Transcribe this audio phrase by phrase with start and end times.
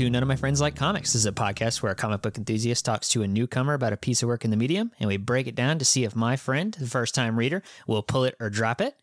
[0.00, 1.12] to None of My Friends Like Comics.
[1.12, 3.98] This is a podcast where a comic book enthusiast talks to a newcomer about a
[3.98, 6.36] piece of work in the medium, and we break it down to see if my
[6.36, 8.96] friend, the first time reader, will pull it or drop it.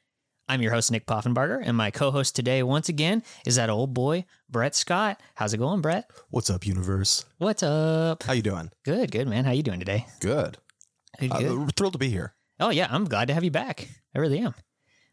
[0.50, 3.94] I'm your host, Nick Poffenbarger, and my co host today, once again, is that old
[3.94, 5.22] boy, Brett Scott.
[5.36, 6.10] How's it going, Brett?
[6.32, 7.26] What's up, universe?
[7.38, 8.23] What's up?
[8.23, 8.72] How you doing?
[8.84, 9.45] Good, good, man.
[9.45, 10.08] How you doing today?
[10.20, 10.58] Good.
[11.20, 11.76] Good, Uh, good.
[11.76, 12.34] thrilled to be here.
[12.59, 13.88] oh, yeah, I'm glad to have you back.
[14.16, 14.56] I really am.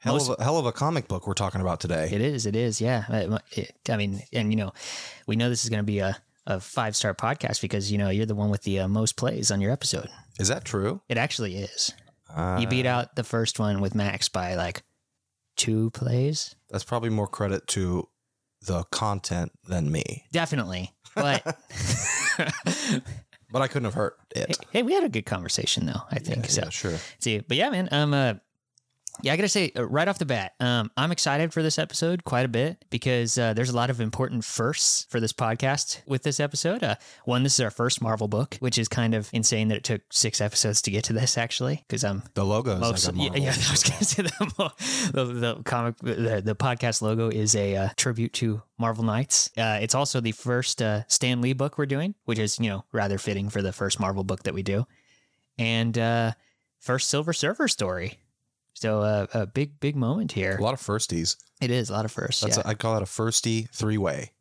[0.05, 2.11] Hell Most- of, a, hell of a comic book we're talking about today.
[2.13, 2.45] It is.
[2.45, 2.79] It is.
[2.81, 3.05] Yeah.
[3.09, 4.73] Uh, it- I mean, and you know,
[5.27, 8.11] we know this is going to be a, a five star podcast because you know
[8.11, 10.09] you're the one with the uh, most plays on your episode.
[10.39, 11.01] Is that true?
[11.09, 11.91] It actually is.
[12.29, 14.83] Uh, You beat out the first one with Max by like
[15.57, 16.55] two plays.
[16.69, 18.07] That's probably more credit to
[18.67, 20.25] the content than me.
[20.33, 20.93] Definitely.
[21.15, 21.43] But
[23.51, 24.59] But I couldn't have hurt hey, it.
[24.73, 26.01] hey, we had a good conversation though.
[26.11, 26.63] I think yeah, so.
[26.65, 26.95] yeah, sure.
[27.21, 27.89] See, but yeah, man.
[27.93, 28.35] Um, uh,
[29.23, 32.25] yeah, I gotta say uh, right off the bat, um, I'm excited for this episode
[32.25, 36.23] quite a bit because uh, there's a lot of important firsts for this podcast with
[36.25, 36.83] this episode.
[36.83, 39.85] Uh, one, this is our first Marvel book, which is kind of insane that it
[39.85, 41.85] took six episodes to get to this actually.
[41.87, 44.73] Because I'm The logo most, like yeah, yeah, I was gonna say the,
[45.13, 49.51] the, the comic, the, the podcast logo is a uh, tribute to Marvel Knights.
[49.57, 52.85] Uh, it's also the first uh, Stan Lee book we're doing, which is you know
[52.93, 54.87] rather fitting for the first Marvel book that we do,
[55.57, 56.33] and uh,
[56.81, 58.19] first Silver Surfer story.
[58.75, 60.57] So uh, a big, big moment here.
[60.57, 61.37] A lot of firsties.
[61.61, 62.43] It is a lot of firsts.
[62.43, 62.65] That's yeah.
[62.67, 64.33] a, I'd call it a firsty three way.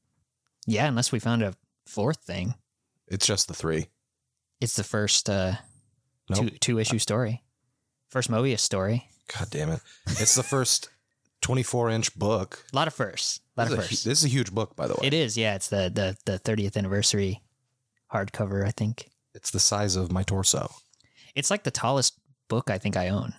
[0.68, 1.54] yeah, unless we found a
[1.86, 2.56] fourth thing.
[3.08, 3.88] It's just the three.
[4.60, 5.54] It's the first uh,
[6.30, 6.40] Nope.
[6.40, 7.44] two two issue story,
[8.10, 9.08] first Moebius story.
[9.38, 9.80] God damn it!
[10.08, 10.90] It's the first
[11.42, 12.66] 24 inch book.
[12.74, 13.40] A lot of firsts.
[13.58, 14.04] A lot This of is, a, firsts.
[14.06, 15.08] this is a huge book, by the way.
[15.08, 15.56] It is, yeah.
[15.56, 17.42] It's the the the thirtieth anniversary
[18.14, 18.66] hardcover.
[18.66, 20.72] I think It's the size of my torso.
[21.36, 23.34] it's like the tallest book I think I own.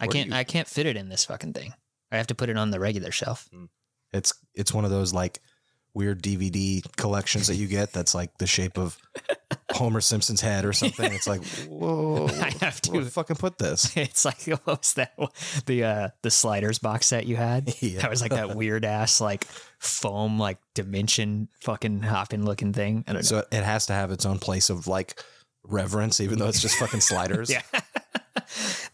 [0.00, 1.72] I can't you- I can't fit it in this fucking thing.
[2.12, 3.48] I have to put it on the regular shelf.
[4.12, 5.40] It's it's one of those like
[5.94, 8.98] weird DVD collections that you get that's like the shape of
[9.72, 11.12] Homer Simpson's head or something.
[11.12, 13.04] It's like, whoa, I have where to.
[13.04, 13.96] the fucking put this?
[13.96, 15.12] It's like what was that?
[15.66, 17.74] The uh the sliders box set you had.
[17.80, 18.00] Yeah.
[18.02, 19.44] That was like that weird ass like
[19.78, 23.04] foam like dimension fucking hopping looking thing.
[23.08, 23.22] I don't know.
[23.26, 25.20] So it has to have its own place of like
[25.64, 27.50] reverence, even though it's just fucking sliders.
[27.50, 27.62] Yeah.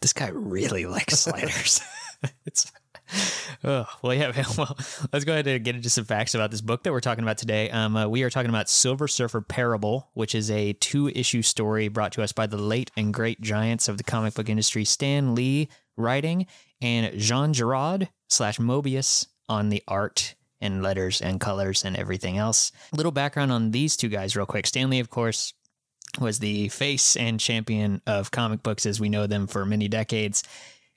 [0.01, 1.81] this guy really likes sliders.
[2.45, 2.71] it's
[3.63, 4.31] oh well, yeah.
[4.31, 4.45] man.
[4.57, 4.77] Well,
[5.11, 7.37] let's go ahead and get into some facts about this book that we're talking about
[7.37, 7.69] today.
[7.69, 12.13] Um, uh, we are talking about Silver Surfer Parable, which is a two-issue story brought
[12.13, 15.69] to us by the late and great giants of the comic book industry, Stan Lee
[15.97, 16.47] writing
[16.81, 22.71] and Jean Girard slash Moebius on the art and letters and colors and everything else.
[22.93, 24.67] Little background on these two guys, real quick.
[24.67, 25.53] Stan Lee, of course,
[26.19, 30.43] was the face and champion of comic books as we know them for many decades.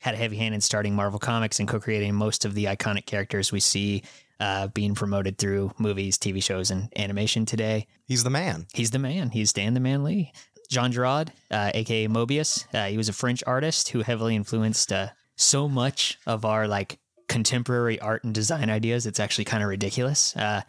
[0.00, 3.06] Had a heavy hand in starting Marvel Comics and co creating most of the iconic
[3.06, 4.02] characters we see
[4.40, 7.86] uh, being promoted through movies, TV shows, and animation today.
[8.06, 8.66] He's the man.
[8.74, 9.30] He's the man.
[9.30, 10.32] He's Dan the Man Lee.
[10.70, 15.08] Jean Girard, uh, aka Moebius, uh, he was a French artist who heavily influenced uh,
[15.36, 16.98] so much of our like
[17.28, 19.06] contemporary art and design ideas.
[19.06, 20.36] It's actually kind of ridiculous.
[20.36, 20.62] Uh,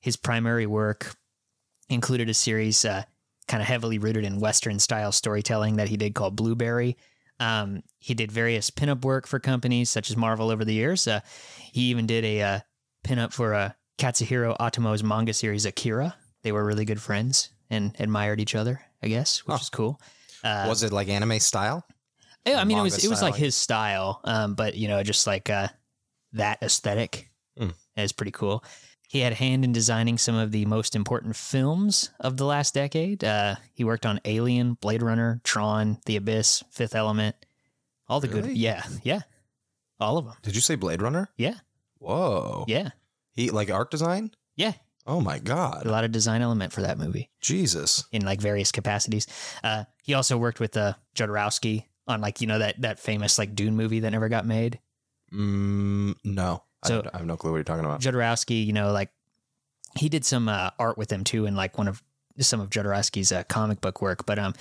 [0.00, 1.14] his primary work
[1.88, 3.04] included a series uh,
[3.48, 6.96] kind of heavily rooted in Western style storytelling that he did called Blueberry.
[7.40, 11.06] Um, he did various pinup work for companies such as Marvel over the years.
[11.06, 11.20] Uh,
[11.72, 12.60] he even did a uh,
[13.04, 16.14] pinup for uh, Katsuhiro Otomo's manga series Akira.
[16.42, 20.00] They were really good friends and admired each other, I guess, which is cool.
[20.44, 21.84] Uh, Was it like anime style?
[22.46, 23.44] yeah, I mean, it was it was like style?
[23.44, 25.68] his style, um, but you know, just like uh,
[26.32, 27.72] that aesthetic Mm.
[27.96, 28.64] is pretty cool.
[29.08, 32.74] He had a hand in designing some of the most important films of the last
[32.74, 33.22] decade.
[33.22, 37.36] Uh, he worked on Alien, Blade Runner, Tron, The Abyss, Fifth Element,
[38.08, 38.46] all the good.
[38.56, 39.20] Yeah, yeah,
[40.00, 40.34] all of them.
[40.42, 41.28] Did you say Blade Runner?
[41.36, 41.54] Yeah,
[41.98, 42.64] Whoa.
[42.66, 42.90] yeah,
[43.34, 44.30] He like art design?
[44.56, 44.72] yeah.
[45.06, 45.84] Oh my god.
[45.84, 48.06] A lot of design element for that movie Jesus.
[48.10, 49.26] in like various capacities.
[49.62, 53.54] Uh, he also worked with uh, Jodorowsky on like you know that that famous like
[53.54, 54.80] Dune movie that never got made.
[55.30, 56.62] Mm, no.
[56.84, 58.00] So- I, I have no clue what you're talking about.
[58.00, 59.10] Jodorowsky, you know, like
[59.96, 62.02] he did some uh, art with him too, in like one of
[62.40, 64.26] some of Jodorowsky's uh, comic book work.
[64.26, 64.54] But um,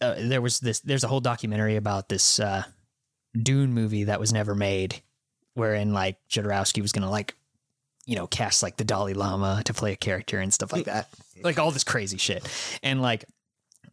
[0.00, 0.80] uh, there was this.
[0.80, 2.64] There's a whole documentary about this uh,
[3.40, 5.00] Dune movie that was never made,
[5.54, 7.34] wherein like Jodorowsky was gonna like,
[8.06, 11.08] you know, cast like the Dalai Lama to play a character and stuff like that,
[11.42, 12.46] like all this crazy shit.
[12.82, 13.24] And like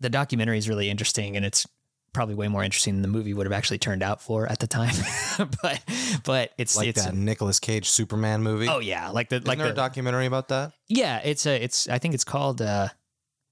[0.01, 1.65] the documentary is really interesting, and it's
[2.13, 4.67] probably way more interesting than the movie would have actually turned out for at the
[4.67, 4.93] time.
[5.61, 5.81] but
[6.23, 8.67] but it's like it's that Nicolas Cage Superman movie.
[8.67, 10.73] Oh yeah, like the Isn't like there the a documentary about that?
[10.87, 11.19] yeah.
[11.23, 12.89] It's a it's I think it's called uh,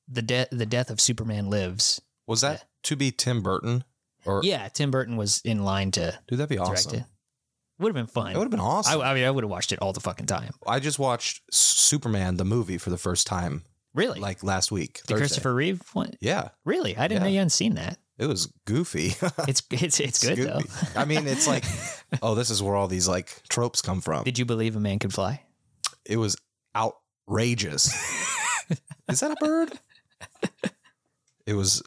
[0.07, 2.01] the death the death of Superman lives.
[2.27, 3.83] Was that to be Tim Burton?
[4.25, 6.95] Or Yeah, Tim Burton was in line to dude, that'd be awesome.
[6.95, 7.03] it.
[7.79, 8.33] Would have been fun.
[8.33, 8.99] It would have been awesome.
[8.99, 10.51] I, I mean, I would have watched it all the fucking time.
[10.67, 13.63] I just watched Superman the movie for the first time
[13.95, 14.19] Really?
[14.19, 14.95] like last week.
[14.95, 15.15] the Thursday.
[15.21, 16.11] Christopher Reeve one?
[16.19, 16.97] Yeah, Really?
[16.97, 17.97] I didn't know you hadn't seen that.
[18.19, 19.15] It was goofy.
[19.47, 20.61] It's it's it's good though.
[20.95, 21.63] I mean, it's like,
[22.21, 24.23] oh, this is where all these like tropes come from.
[24.23, 25.41] Did you believe a man could fly?
[26.05, 26.35] It was
[26.75, 27.87] outrageous.
[29.09, 29.79] is that a bird?
[31.45, 31.81] It was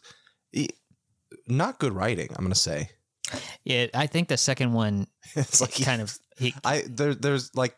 [1.46, 2.28] not good writing.
[2.36, 2.90] I'm gonna say
[3.64, 7.54] Yeah, I think the second one it's like he- kind of he, I there there's
[7.54, 7.76] like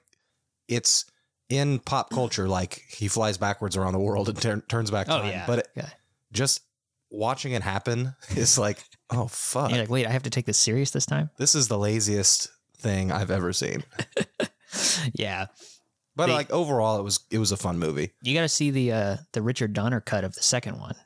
[0.69, 1.05] it's
[1.51, 5.19] in pop culture like he flies backwards around the world and tur- turns back Oh
[5.21, 5.31] time.
[5.31, 5.89] yeah, but it, yeah.
[6.33, 6.63] just
[7.15, 8.79] watching it happen is like
[9.11, 11.31] oh fuck You're like, wait, I have to take this serious this time.
[11.39, 13.83] this is the laziest thing I've ever seen.
[15.15, 15.47] Yeah,
[16.17, 18.11] But The- like overall, it was it was a fun movie.
[18.23, 20.97] you got to see the uh the Richard Donner cut of the second one.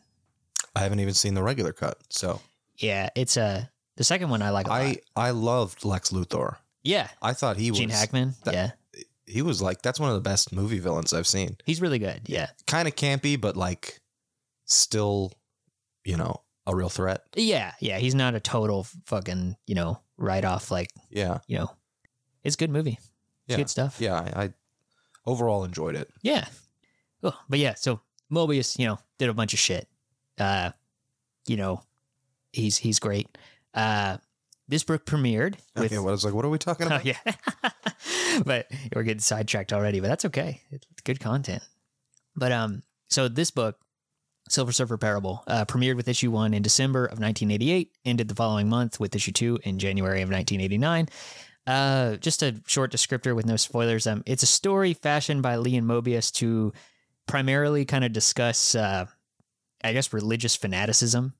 [0.74, 2.40] I haven't even seen the regular cut, so
[2.76, 3.64] Yeah, it's uh,
[3.96, 4.80] the second one I like a lot.
[4.80, 6.56] I I loved Lex Luthor.
[6.82, 8.34] Yeah, I thought he was Gene Hackman.
[8.44, 8.70] that- yeah,
[9.26, 11.56] he was like that's one of the best movie villains I've seen.
[11.66, 12.22] he's really good.
[12.26, 14.00] Yeah, Kind of campy, but like
[14.64, 15.32] still,
[16.08, 17.22] you know, a real threat.
[17.36, 17.98] yeah, yeah.
[17.98, 20.70] He's not a total fucking you know write off.
[20.70, 21.70] Like Yeah, you know,
[22.44, 22.98] it's a good movie.
[23.00, 23.10] It's
[23.48, 23.56] Yeah.
[23.56, 23.96] good stuff.
[24.00, 24.14] yeah.
[24.34, 24.52] I, I
[25.26, 26.10] overall enjoyed it.
[26.22, 26.46] Yeah.
[27.22, 27.34] Cool.
[27.48, 28.00] But yeah, so
[28.32, 29.88] Moebius, you know, did a bunch of shit.
[30.38, 30.70] Uh,
[31.46, 31.82] you know,
[32.52, 33.26] he's he's great.
[33.74, 34.16] Uh,
[34.68, 37.04] this book premiered with Okay, well, I was like, what are we talking Oh, about?
[37.06, 37.18] yeah.
[38.44, 40.62] but we're getting sidetracked already, but that's okay.
[40.70, 41.62] It's good content.
[42.36, 43.78] But um, so this book,
[44.52, 48.68] Silver Surfer Parable, uh, premiered with issue one in December of 1988, ended the following
[48.68, 51.08] month with issue two in January of 1989.
[51.66, 54.06] Uh, just a short descriptor with no spoilers.
[54.06, 56.72] Um, it's a story fashioned by Lee and Moebius to
[57.26, 59.04] primarily kind of discuss, uh,
[59.84, 61.34] I guess, religious fanaticism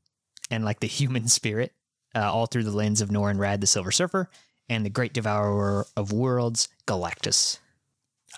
[0.51, 1.73] and like the human spirit,
[2.15, 4.29] uh, all through the lens of Norrin Radd, the Silver Surfer,
[4.69, 7.59] and the Great Devourer of Worlds, Galactus.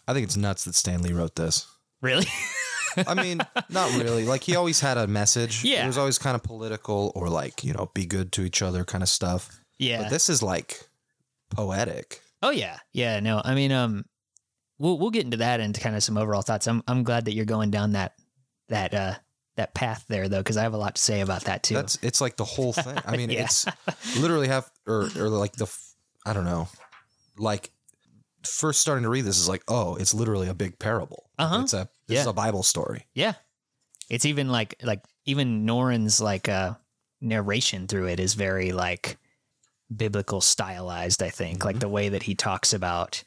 [0.07, 1.67] I think it's nuts that Stan Lee wrote this.
[2.01, 2.27] Really?
[2.97, 4.25] I mean, not really.
[4.25, 5.65] Like he always had a message.
[5.65, 5.85] Yeah.
[5.85, 8.85] It was always kind of political or like, you know, be good to each other
[8.85, 9.61] kind of stuff.
[9.79, 10.03] yeah.
[10.03, 10.89] But this is like
[11.51, 12.21] poetic.
[12.43, 13.21] Oh yeah, yeah.
[13.21, 14.05] No, I mean, um,
[14.79, 16.67] we'll we'll get into that and kind of some overall thoughts.
[16.67, 18.15] I'm I'm glad that you're going down that
[18.69, 19.15] that uh
[19.57, 21.75] that path there though, because I have a lot to say about that too.
[21.75, 22.99] That's it's like the whole thing.
[23.05, 23.43] I mean, Yeah.
[23.45, 23.67] it's
[24.19, 25.67] literally have or or like the
[26.25, 26.69] i don't know,
[27.37, 27.71] like
[28.45, 31.25] first starting to read this is like, oh, it's literally a big parable.
[31.39, 31.61] Uh-huh.
[31.63, 33.07] It's a this is a Bible story.
[33.15, 33.35] yeah.
[34.09, 36.75] It's even like like even Norrin's like uh
[37.21, 39.19] narration through it is very like
[39.95, 41.23] biblical stylized.
[41.23, 43.23] I think like the way that he talks about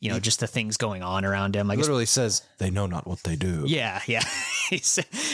[0.00, 1.68] you know just the things going on around him.
[1.68, 3.62] Like literally says they know not what they do.
[3.66, 4.22] Yeah, yeah.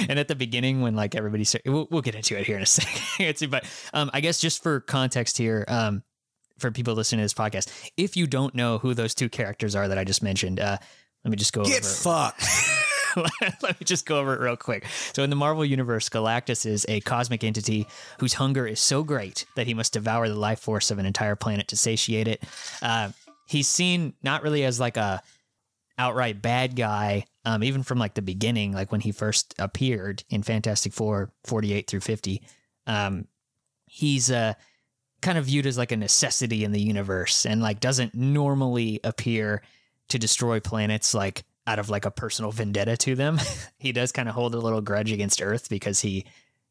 [0.08, 2.62] And at the beginning, when like everybody, start, we'll, we'll get into it here in
[2.62, 3.48] a second.
[3.50, 3.64] but
[3.94, 6.02] um, I guess just for context here, um,
[6.58, 9.86] for people listening to this podcast, if you don't know who those two characters are
[9.86, 10.76] that I just mentioned, uh,
[11.24, 11.88] let me just go over Get over.
[11.88, 12.42] fucked.
[13.62, 14.86] Let me just go over it real quick.
[15.12, 17.86] So, in the Marvel Universe, Galactus is a cosmic entity
[18.18, 21.36] whose hunger is so great that he must devour the life force of an entire
[21.36, 22.42] planet to satiate it.
[22.82, 23.10] Uh,
[23.46, 25.22] he's seen not really as like a
[25.98, 30.42] outright bad guy, um, even from like the beginning, like when he first appeared in
[30.42, 32.42] Fantastic Four 48 through 50.
[32.86, 33.26] Um,
[33.86, 34.54] he's uh,
[35.20, 39.62] kind of viewed as like a necessity in the universe and like doesn't normally appear
[40.08, 43.38] to destroy planets like out of like a personal vendetta to them.
[43.78, 46.26] he does kind of hold a little grudge against Earth because he,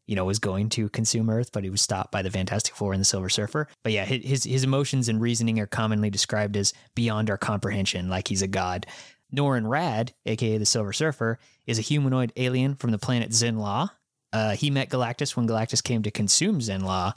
[0.08, 2.94] you know, was going to consume Earth, but he was stopped by the Fantastic Four
[2.94, 3.68] and the Silver Surfer.
[3.84, 8.28] But yeah, his his emotions and reasoning are commonly described as beyond our comprehension, like
[8.28, 8.86] he's a god.
[9.34, 13.90] Norrin Radd, aka the Silver Surfer, is a humanoid alien from the planet Zenn-La.
[14.34, 17.14] Uh, he met Galactus when Galactus came to consume Zenn-La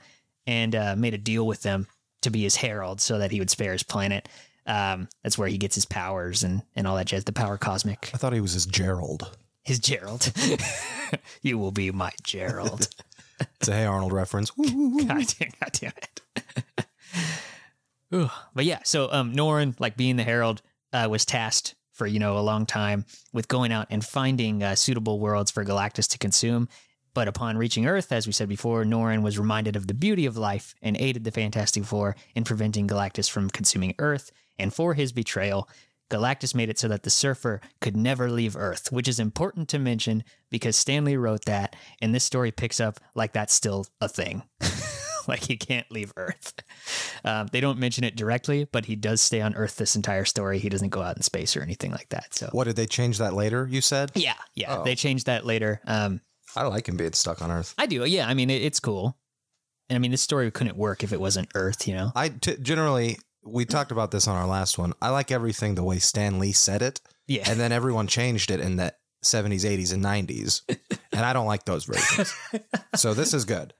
[0.46, 1.86] and uh, made a deal with them
[2.22, 4.28] to be his herald so that he would spare his planet.
[4.66, 8.10] Um, that's where he gets his powers and, and all that jazz, the power cosmic.
[8.14, 9.36] I thought he was his Gerald.
[9.62, 10.32] His Gerald.
[11.42, 12.88] you will be my Gerald.
[13.56, 14.56] It's a Hey Arnold reference.
[14.56, 15.04] Woo, woo, woo.
[15.04, 16.86] God damn, God damn it.
[18.14, 18.30] Ooh.
[18.54, 22.38] But yeah, so um, Norrin, like being the herald, uh, was tasked for you know
[22.38, 26.68] a long time with going out and finding uh, suitable worlds for Galactus to consume.
[27.14, 30.36] But upon reaching Earth, as we said before, Norrin was reminded of the beauty of
[30.36, 34.32] life and aided the Fantastic Four in preventing Galactus from consuming Earth.
[34.58, 35.68] And for his betrayal,
[36.10, 39.78] Galactus made it so that the Surfer could never leave Earth, which is important to
[39.78, 44.08] mention because Stan Lee wrote that, and this story picks up like that's still a
[44.08, 44.42] thing.
[45.28, 46.52] like he can't leave Earth.
[47.24, 50.58] Um, they don't mention it directly, but he does stay on Earth this entire story.
[50.58, 52.34] He doesn't go out in space or anything like that.
[52.34, 53.66] So What did they change that later?
[53.70, 54.12] You said.
[54.14, 54.84] yeah, yeah, Oh.
[54.84, 55.80] they changed that later.
[55.86, 56.20] Um,
[56.54, 57.74] I like him being stuck on Earth.
[57.78, 58.04] I do.
[58.04, 59.16] Yeah, I mean it, it's cool.
[59.88, 61.88] And I mean this story couldn't work if it wasn't Earth.
[61.88, 62.12] You know.
[62.14, 64.92] I t- generally we talked about this on our last one.
[65.02, 67.44] I like everything the way Stan Lee said it, Yeah.
[67.50, 68.94] and then everyone changed it in the
[69.24, 70.62] 70s, 80s, and 90s.
[71.14, 72.34] And I don't like those versions.
[72.96, 73.74] so this is good.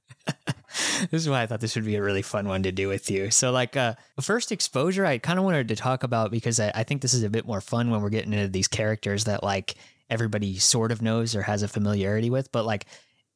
[1.11, 3.11] this is why I thought this would be a really fun one to do with
[3.11, 3.31] you.
[3.31, 6.85] So, like, uh, first exposure, I kind of wanted to talk about because I, I
[6.85, 9.77] think this is a bit more fun when we're getting into these characters that like
[10.11, 12.85] everybody sort of knows or has a familiarity with, but like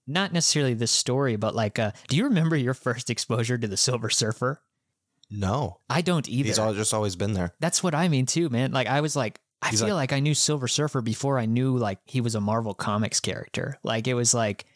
[0.06, 3.78] not necessarily this story, but like, uh, do you remember your first exposure to the
[3.78, 4.61] Silver Surfer?
[5.30, 6.47] No, I don't either.
[6.47, 7.52] he's all, just always been there.
[7.61, 8.73] That's what I mean too, man.
[8.73, 11.47] Like I was like, I He's feel like, like- I knew Silver Surfer before I
[11.47, 13.78] knew like he was a Marvel Comics character.
[13.83, 14.66] Like it was like,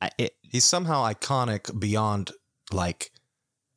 [0.00, 2.30] I, it, He's somehow iconic beyond
[2.72, 3.10] like.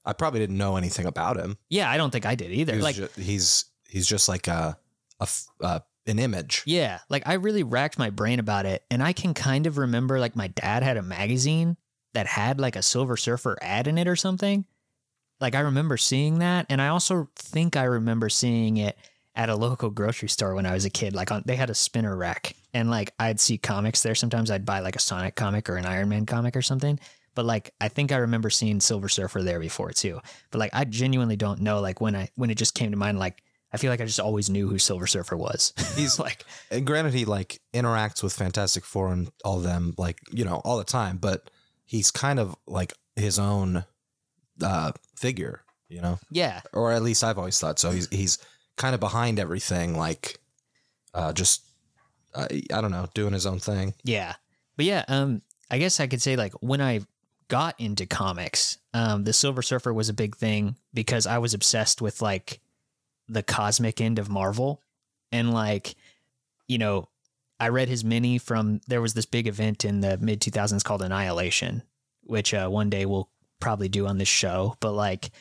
[0.03, 1.57] I probably didn't know anything about him.
[1.69, 2.71] yeah, I don't think I did either.
[2.73, 4.75] He was Like ju- he's he's just like a,
[5.19, 6.63] a f- uh, an image.
[6.65, 10.19] Yeah, like I really racked my brain about it, and I can kind of remember
[10.19, 11.77] like my dad had a magazine
[12.13, 14.65] that had like a Silver Surfer ad in it or something.
[15.41, 18.97] Like I remember seeing that, and I also think I remember seeing it
[19.35, 21.15] at a local grocery store when I was a kid.
[21.15, 24.15] Like on, they had a spinner rack, and like I'd see comics there.
[24.15, 26.99] Sometimes I'd buy like a Sonic comic or an Iron Man comic or something.
[27.33, 30.19] But like I think I remember seeing Silver Surfer there before too.
[30.51, 33.19] But like I genuinely don't know like when I when it just came to mind
[33.19, 33.41] like
[33.73, 35.73] I feel like I just always knew who Silver Surfer was.
[35.95, 40.19] He's like And granted, he like interacts with Fantastic Four and all of them, like
[40.31, 41.17] you know, all the time.
[41.17, 41.49] But
[41.85, 43.85] he's kind of like his own
[44.61, 44.91] uh,
[45.21, 47.91] figure, you know, yeah, or at least I've always thought so.
[47.91, 48.39] He's he's
[48.75, 50.39] kind of behind everything, like
[51.13, 51.61] uh, just
[52.33, 53.93] uh, I don't know, doing his own thing.
[54.03, 54.33] Yeah.
[54.77, 57.01] But yeah, um I guess I could say like when I
[57.47, 62.01] got into comics, um the Silver Surfer was a big thing because I was obsessed
[62.01, 62.59] with like
[63.27, 64.81] the cosmic end of Marvel
[65.31, 65.95] and like
[66.67, 67.09] you know,
[67.59, 71.01] I read his mini from there was this big event in the mid 2000s called
[71.01, 71.83] Annihilation,
[72.23, 73.29] which uh one day we'll
[73.61, 75.31] probably do on this show, but like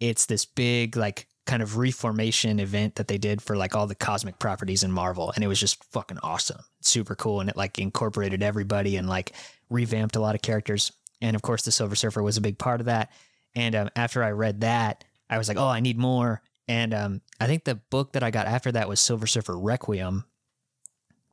[0.00, 3.94] it's this big like kind of reformation event that they did for like all the
[3.96, 6.60] cosmic properties in Marvel and it was just fucking awesome.
[6.80, 9.32] Super cool and it like incorporated everybody and like
[9.68, 12.80] revamped a lot of characters and of course the Silver Surfer was a big part
[12.80, 13.10] of that.
[13.54, 17.20] And um, after I read that, I was like, "Oh, I need more." And um,
[17.40, 20.24] I think the book that I got after that was Silver Surfer Requiem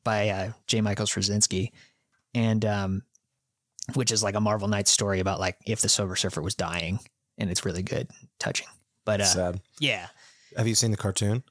[0.03, 0.81] by uh, J.
[0.81, 1.71] Michael Straczynski,
[2.33, 3.03] and um,
[3.95, 6.99] which is like a Marvel Knights story about like if the Silver Surfer was dying,
[7.37, 8.67] and it's really good, touching.
[9.05, 9.61] But uh, Sad.
[9.79, 10.07] yeah,
[10.57, 11.43] Have you seen the cartoon,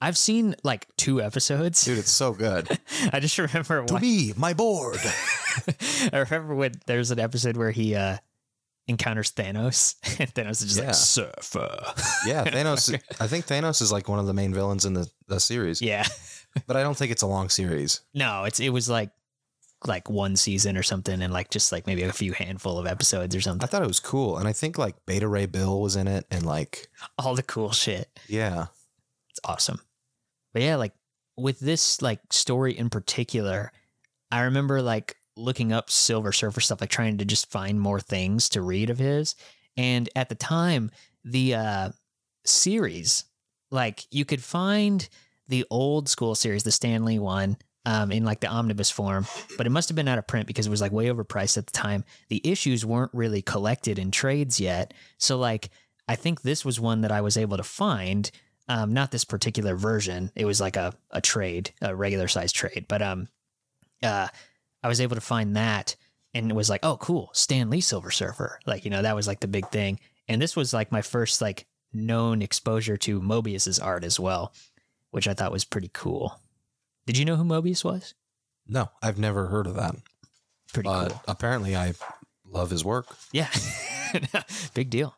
[0.00, 1.84] I've seen like two episodes.
[1.84, 1.98] dude?
[1.98, 2.68] It's so good.
[3.12, 4.02] I just remember to one.
[4.02, 4.98] me, my board.
[6.12, 8.16] I remember when there's an episode where he uh,
[8.88, 10.86] encounters Thanos, and Thanos is just Yeah.
[10.86, 11.78] like surfer.
[12.26, 12.92] Yeah, Thanos.
[13.20, 16.04] I think Thanos is like one of the main villains in the, the series, yeah,
[16.66, 18.00] but I don't think it's a long series.
[18.14, 19.10] no, it's it was like
[19.86, 23.34] like one season or something, and like just like maybe a few handful of episodes
[23.36, 23.64] or something.
[23.64, 26.26] I thought it was cool, and I think like Beta Ray Bill was in it,
[26.30, 28.08] and like All the cool shit.
[28.28, 28.66] yeah,
[29.30, 29.80] It's awesome.
[30.52, 30.92] But yeah, like
[31.36, 33.72] with this like story in particular,
[34.30, 38.48] I remember like looking up Silver Surfer stuff, like trying to just find more things
[38.50, 39.34] to read of his.
[39.76, 40.90] And at the time,
[41.24, 41.90] the uh
[42.44, 43.24] series,
[43.70, 45.08] like you could find
[45.48, 49.66] the old school series, the Stan Lee one, um, in like the omnibus form, but
[49.66, 51.72] it must have been out of print because it was like way overpriced at the
[51.72, 52.04] time.
[52.28, 54.94] The issues weren't really collected in trades yet.
[55.18, 55.70] So like
[56.08, 58.30] I think this was one that I was able to find
[58.68, 60.30] um, not this particular version.
[60.36, 62.86] It was like a, a trade, a regular size trade.
[62.88, 63.28] But um,
[64.02, 64.28] uh,
[64.82, 65.96] I was able to find that
[66.34, 68.58] and it was like, oh, cool, Stan Lee Silver Surfer.
[68.66, 70.00] Like, you know, that was like the big thing.
[70.28, 74.54] And this was like my first like known exposure to Moebius's art as well,
[75.10, 76.40] which I thought was pretty cool.
[77.06, 78.14] Did you know who Moebius was?
[78.66, 79.96] no, I've never heard of that,
[80.72, 81.22] Pretty but cool.
[81.26, 81.94] apparently I
[82.48, 83.06] love his work.
[83.32, 83.48] Yeah.
[84.74, 85.16] Big deal.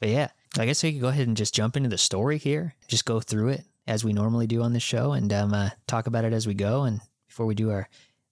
[0.00, 2.74] But yeah, I guess we could go ahead and just jump into the story here.
[2.88, 6.06] Just go through it as we normally do on this show and um, uh, talk
[6.08, 6.82] about it as we go.
[6.82, 7.88] And before we do our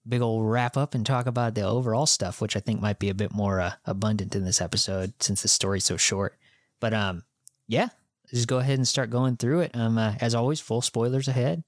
[0.07, 3.09] big old wrap up and talk about the overall stuff, which I think might be
[3.09, 6.35] a bit more uh, abundant in this episode since the story's so short.
[6.81, 7.23] But um,
[7.67, 7.89] yeah,
[8.29, 9.71] just go ahead and start going through it.
[9.75, 11.63] Um, uh, as always, full spoilers ahead.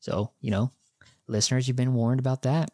[0.00, 0.72] So, you know,
[1.26, 2.70] listeners, you've been warned about that.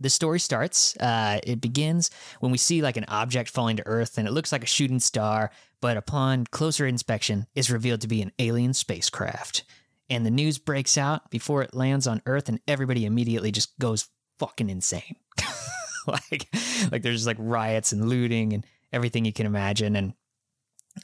[0.00, 0.96] The story starts.
[0.96, 4.52] Uh, it begins when we see like an object falling to Earth, and it looks
[4.52, 9.64] like a shooting star, but upon closer inspection, is revealed to be an alien spacecraft.
[10.10, 14.08] And the news breaks out before it lands on Earth, and everybody immediately just goes
[14.38, 15.16] fucking insane.
[16.06, 16.48] like,
[16.90, 20.14] like there's like riots and looting and everything you can imagine, and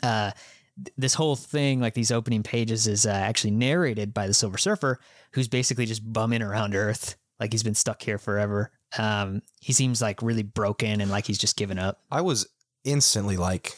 [0.03, 0.33] uh,
[0.97, 4.99] this whole thing, like these opening pages, is uh, actually narrated by the Silver Surfer,
[5.33, 8.71] who's basically just bumming around Earth, like he's been stuck here forever.
[8.99, 12.01] Um, he seems like really broken and like he's just given up.
[12.11, 12.47] I was
[12.85, 13.77] instantly like,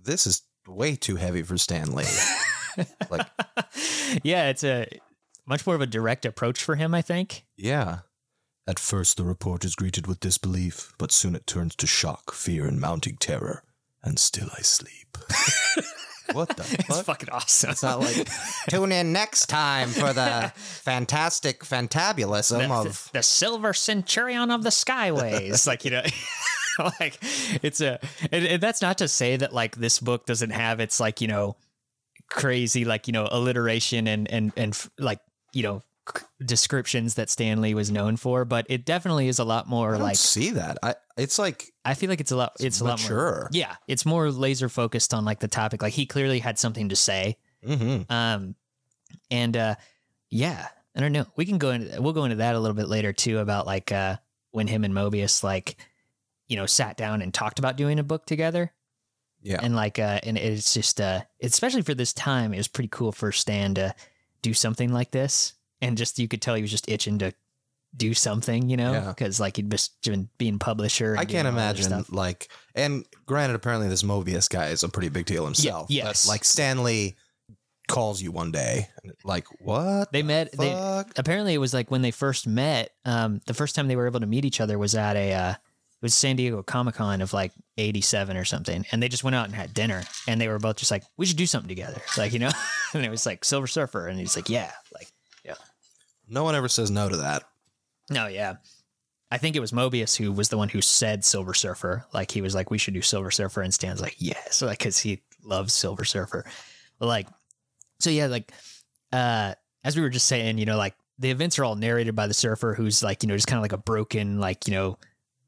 [0.00, 2.04] this is way too heavy for Stan Lee.
[3.10, 3.26] Like,
[4.22, 4.86] yeah, it's a
[5.46, 7.44] much more of a direct approach for him, I think.
[7.56, 8.00] yeah.
[8.68, 12.66] At first, the report is greeted with disbelief, but soon it turns to shock, fear,
[12.66, 13.64] and mounting terror.
[14.04, 15.18] And still I sleep.
[16.32, 17.04] what the It's fuck?
[17.04, 17.70] fucking awesome.
[17.70, 18.28] It's not like
[18.70, 24.70] tune in next time for the fantastic fantabulism the, of the silver centurion of the
[24.70, 26.02] skyways like you know
[27.00, 27.18] like
[27.62, 27.98] it's a
[28.30, 31.28] and, and that's not to say that like this book doesn't have its like you
[31.28, 31.56] know
[32.30, 35.20] crazy like you know alliteration and and and like
[35.52, 35.82] you know
[36.44, 40.16] descriptions that stan lee was known for but it definitely is a lot more like
[40.16, 40.78] see that.
[40.82, 44.06] I it's like i feel like it's a lot it's, a lot more yeah it's
[44.06, 47.36] more laser focused on like the topic like he clearly had something to say
[47.66, 48.10] Mm-hmm.
[48.12, 48.54] um,
[49.32, 49.74] and uh,
[50.30, 51.26] yeah, I don't know.
[51.34, 53.90] We can go into we'll go into that a little bit later too about like
[53.90, 54.16] uh
[54.52, 55.76] when him and Moebius like
[56.46, 58.72] you know sat down and talked about doing a book together
[59.42, 59.58] Yeah.
[59.60, 63.10] and like uh and it's just uh especially for this time it was pretty cool
[63.10, 63.92] for Stan to
[64.40, 67.32] do something like this and just you could tell he was just itching to
[67.96, 69.08] do something you know Yeah.
[69.08, 72.48] because like he'd just been being publisher and I can't all that other imagine like
[72.74, 75.88] and granted apparently this Moebius guy is a pretty big deal himself.
[75.88, 76.28] but, yes.
[76.28, 77.16] like Stan Lee
[77.88, 78.88] calls you one day
[79.24, 80.12] like what?
[80.12, 81.12] they met they Fuck?
[81.16, 84.20] apparently it was like when they first met um the first time they were able
[84.20, 87.32] to meet each other was at a uh it was San Diego Comic Con of
[87.32, 88.86] like 87 or something.
[88.92, 90.04] And they just went out and had dinner.
[90.28, 91.96] And they were both just like, we should do something together.
[92.06, 92.52] It's like, you know?
[92.94, 94.06] and it was like Silver Surfer.
[94.06, 94.70] And he's like, yeah.
[94.94, 95.08] Like,
[96.28, 97.44] no one ever says no to that.
[98.10, 98.56] no, yeah.
[99.30, 102.06] I think it was Moebius who was the one who said Silver Surfer.
[102.14, 103.60] Like, he was like, we should do Silver Surfer.
[103.60, 104.62] And Stan's like, yes.
[104.68, 106.46] Like, cause he loves Silver Surfer.
[106.98, 107.28] But like,
[108.00, 108.50] so yeah, like,
[109.12, 112.26] uh, as we were just saying, you know, like the events are all narrated by
[112.26, 114.96] the surfer who's like, you know, just kind of like a broken, like, you know,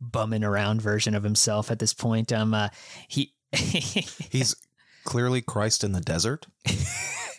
[0.00, 2.32] bumming around version of himself at this point.
[2.32, 2.68] Um, uh,
[3.08, 4.54] he, He's
[5.04, 6.46] clearly Christ in the desert.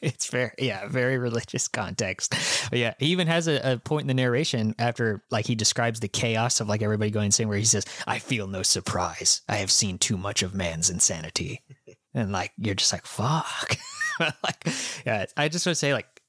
[0.11, 2.33] it's very, yeah, very religious context.
[2.69, 5.99] But yeah, he even has a, a point in the narration after, like, he describes
[5.99, 9.41] the chaos of like everybody going insane, where he says, "I feel no surprise.
[9.47, 11.61] I have seen too much of man's insanity,"
[12.13, 13.77] and like you're just like, "Fuck."
[14.19, 14.67] like,
[15.05, 16.21] yeah, I just want to say, like,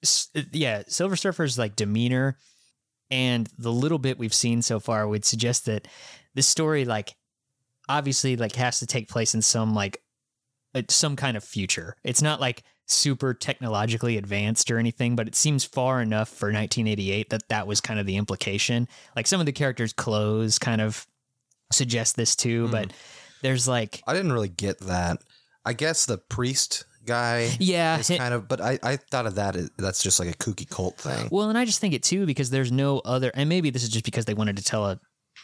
[0.52, 2.38] yeah, Silver Surfer's like demeanor
[3.10, 5.86] and the little bit we've seen so far would suggest that
[6.34, 7.14] this story, like,
[7.88, 10.02] obviously, like, has to take place in some like
[10.74, 11.96] uh, some kind of future.
[12.04, 17.30] It's not like super technologically advanced or anything, but it seems far enough for 1988
[17.30, 18.88] that that was kind of the implication.
[19.16, 21.06] Like some of the characters' clothes kind of
[21.70, 22.72] suggest this too, Hmm.
[22.72, 22.92] but
[23.42, 25.18] there's like, I didn't really get that.
[25.64, 29.36] I guess the priest guy yeah, is it- kind of, but I, I thought of
[29.36, 31.28] that as that's just like a kooky cult thing.
[31.30, 33.88] Well, and I just think it too because there's no other, and maybe this is
[33.88, 35.00] just because they wanted to tell a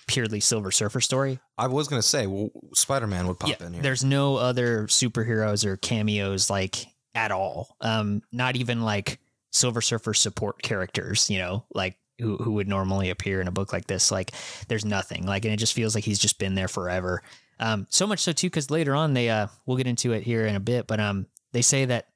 [0.07, 1.39] purely Silver Surfer story.
[1.57, 3.83] I was gonna say, well, Spider Man would pop yeah, in here.
[3.83, 7.77] there's no other superheroes or cameos like at all.
[7.81, 9.19] Um, not even like
[9.53, 13.73] Silver Surfer support characters, you know, like who who would normally appear in a book
[13.73, 14.11] like this.
[14.11, 14.33] Like,
[14.69, 15.27] there's nothing.
[15.27, 17.23] Like, and it just feels like he's just been there forever.
[17.61, 20.47] Um, so much so too because later on they uh we'll get into it here
[20.47, 22.07] in a bit, but um they say that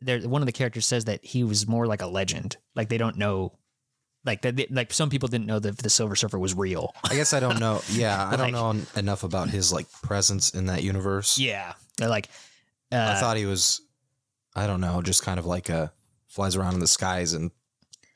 [0.00, 2.56] there one of the characters says that he was more like a legend.
[2.74, 3.52] Like they don't know.
[4.24, 6.92] Like that, like some people didn't know that the Silver Surfer was real.
[7.08, 7.80] I guess I don't know.
[7.90, 11.38] Yeah, I Like- don't know enough about his like presence in that universe.
[11.38, 12.28] Yeah, like,
[12.90, 13.80] uh, I thought he was,
[14.56, 15.92] I don't know, just kind of like a
[16.26, 17.50] flies around in the skies and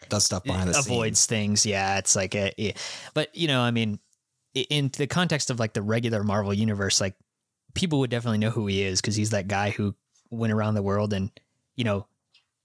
[0.08, 1.26] does stuff behind the avoids scenes.
[1.26, 1.66] things.
[1.66, 2.72] Yeah, it's like a, yeah.
[3.14, 3.98] but you know, I mean,
[4.54, 7.14] in the context of like the regular Marvel universe, like
[7.74, 9.94] people would definitely know who he is because he's that guy who
[10.30, 11.30] went around the world and
[11.76, 12.06] you know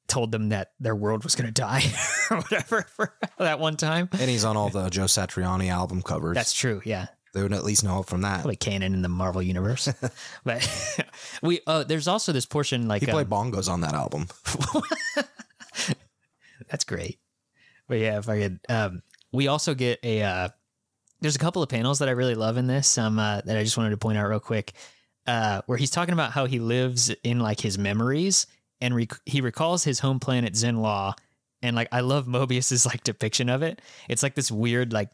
[0.07, 1.83] told them that their world was going to die
[2.31, 4.07] or whatever for that one time.
[4.13, 6.35] And he's on all the Joe Satriani album covers.
[6.35, 6.81] That's true.
[6.85, 8.41] Yeah, they would at least know from that.
[8.41, 9.87] probably canon in the Marvel universe.
[10.43, 11.05] but
[11.43, 14.27] we uh, there's also this portion like he played um, bongos on that album.
[16.69, 17.19] That's great.
[17.87, 20.23] But yeah, if I could, um, we also get a.
[20.23, 20.49] Uh,
[21.21, 22.97] there's a couple of panels that I really love in this.
[22.97, 24.73] Um, uh, that I just wanted to point out real quick,
[25.27, 28.47] uh, where he's talking about how he lives in like his memories,
[28.81, 31.13] and rec- he recalls his home planet Zenn-La
[31.65, 33.81] and like I love Moebius's like depiction of it.
[34.07, 35.09] It's like this weird like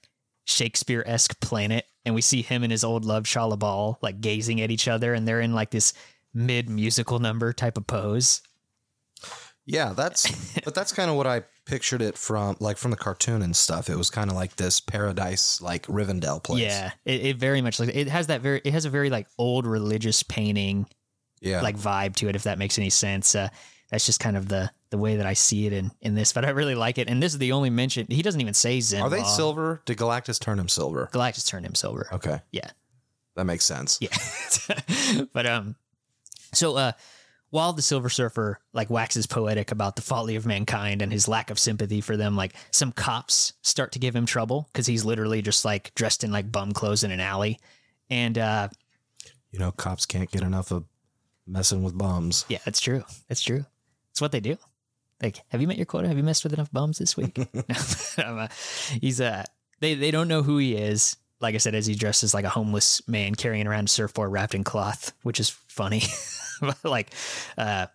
[0.45, 4.71] Shakespeare esque planet, and we see him and his old love Shalla-Bal like gazing at
[4.71, 5.93] each other, and they're in like this
[6.33, 8.41] mid musical number type of pose.
[9.65, 13.41] Yeah, that's but that's kind of what I pictured it from, like from the cartoon
[13.41, 13.89] and stuff.
[13.89, 16.63] It was kind of like this paradise, like Rivendell place.
[16.63, 19.27] Yeah, it, it very much like it has that very it has a very like
[19.37, 20.87] old religious painting
[21.41, 21.61] yeah.
[21.61, 23.35] like vibe to it if that makes any sense.
[23.35, 23.49] Uh,
[23.91, 26.43] that's just kind of the the way that I see it in in this, but
[26.45, 27.07] I really like it.
[27.09, 29.01] And this is the only mention he doesn't even say Zen.
[29.01, 29.81] Are they silver?
[29.85, 31.09] Did Galactus turn him silver?
[31.13, 32.07] Galactus turned him silver.
[32.13, 32.69] Okay, Yeah,
[33.35, 33.99] that makes sense.
[34.01, 34.09] yeah.
[35.33, 35.75] but um,
[36.53, 36.91] so uh,
[37.49, 41.49] while the Silver Surfer like waxes poetic about the folly of mankind and his lack
[41.49, 45.41] of sympathy for them, like some cops start to give him trouble because he's literally
[45.41, 47.59] just like dressed in like bum clothes in an alley.
[48.09, 48.69] And uh,
[49.51, 50.85] You know, cops can't get enough of
[51.47, 52.45] messing with bums.
[52.49, 53.03] yeah, that's true.
[53.27, 53.65] That's true.
[54.11, 54.57] It's what they do.
[55.21, 56.07] Like, have you met your quota?
[56.07, 57.37] Have you messed with enough bums this week?
[58.17, 58.47] No, uh,
[58.99, 59.43] he's uh,
[59.79, 61.15] they they don't know who he is.
[61.39, 64.53] Like I said, as he dresses like a homeless man carrying around a surfboard wrapped
[64.53, 66.03] in cloth, which is funny.
[66.61, 67.11] But, like,
[67.57, 67.87] uh,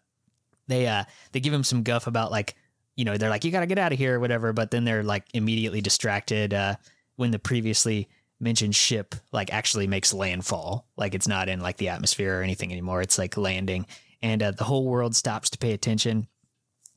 [0.66, 2.56] they uh they give him some guff about like
[2.96, 4.82] you know they're like you got to get out of here or whatever, but then
[4.84, 6.74] they're like immediately distracted uh,
[7.14, 8.08] when the previously
[8.40, 10.86] mentioned ship like actually makes landfall.
[10.96, 13.02] Like it's not in like the atmosphere or anything anymore.
[13.02, 13.86] It's like landing,
[14.26, 16.26] and uh, the whole world stops to pay attention.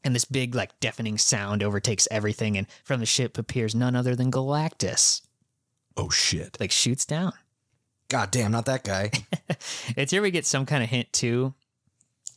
[0.04, 2.58] And this big, like, deafening sound overtakes everything.
[2.58, 5.22] And from the ship appears none other than Galactus.
[5.96, 6.58] Oh shit.
[6.60, 7.34] Like, shoots down.
[8.10, 9.12] God damn, not that guy.
[9.96, 11.54] it's here we get some kind of hint too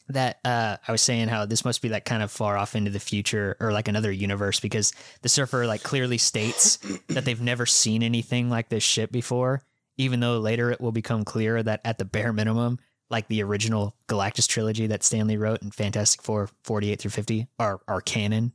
[0.09, 2.90] that uh, I was saying how this must be like kind of far off into
[2.90, 6.76] the future or like another universe because the surfer like clearly states
[7.09, 9.62] that they've never seen anything like this ship before,
[9.96, 12.78] even though later it will become clear that at the bare minimum,
[13.12, 17.46] like the original Galactus trilogy that Stan Lee wrote in Fantastic Four 48 through 50
[17.61, 18.53] are, are canon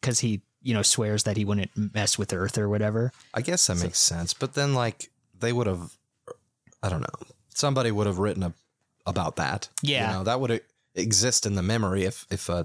[0.00, 3.12] because he, you know, swears that he wouldn't mess with Earth or whatever.
[3.34, 4.32] I guess that makes sense.
[4.34, 5.92] But then, like, they would have,
[6.82, 8.54] I don't know, somebody would have written a,
[9.06, 9.68] about that.
[9.82, 10.08] Yeah.
[10.10, 10.62] You know, that would
[10.94, 12.64] exist in the memory if, if a,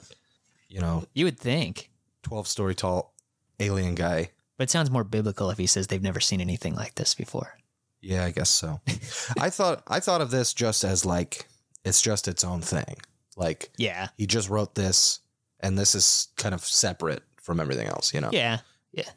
[0.70, 1.90] you know, You would think,
[2.24, 3.14] 12 story tall
[3.60, 4.30] alien guy.
[4.58, 7.58] but it sounds more biblical if he says they've never seen anything like this before.
[8.02, 8.80] Yeah, I guess so.
[9.40, 11.48] I thought, I thought of this just as like,
[11.84, 12.96] it's just its own thing.
[13.36, 14.08] Like, Yeah.
[14.18, 15.20] he just wrote this
[15.60, 18.30] and this is kind of separate from everything else, you know?
[18.32, 18.60] Yeah,
[18.92, 19.10] yeah.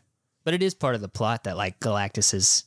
[0.45, 2.65] But it is part of the plot that like Galactus is,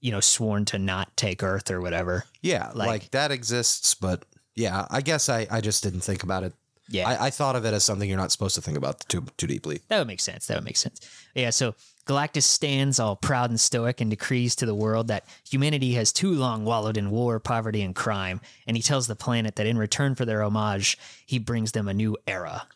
[0.00, 2.24] you know, sworn to not take Earth or whatever.
[2.42, 6.42] Yeah, like, Like- that exists, but yeah, I guess I, I just didn't think about
[6.42, 6.52] it.
[6.90, 9.24] Yeah, I, I thought of it as something you're not supposed to think about too
[9.36, 9.82] too deeply.
[9.88, 10.46] that would make sense.
[10.46, 11.00] That would make sense.
[11.34, 11.50] Yeah.
[11.50, 11.74] So
[12.08, 16.32] Galactus stands all proud and stoic and decrees to the world that humanity has too
[16.32, 18.40] long wallowed in war, poverty, and crime.
[18.66, 21.92] And he tells the planet that in return for their homage, he brings them a
[21.94, 22.66] new era.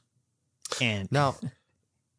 [0.81, 1.37] And Now,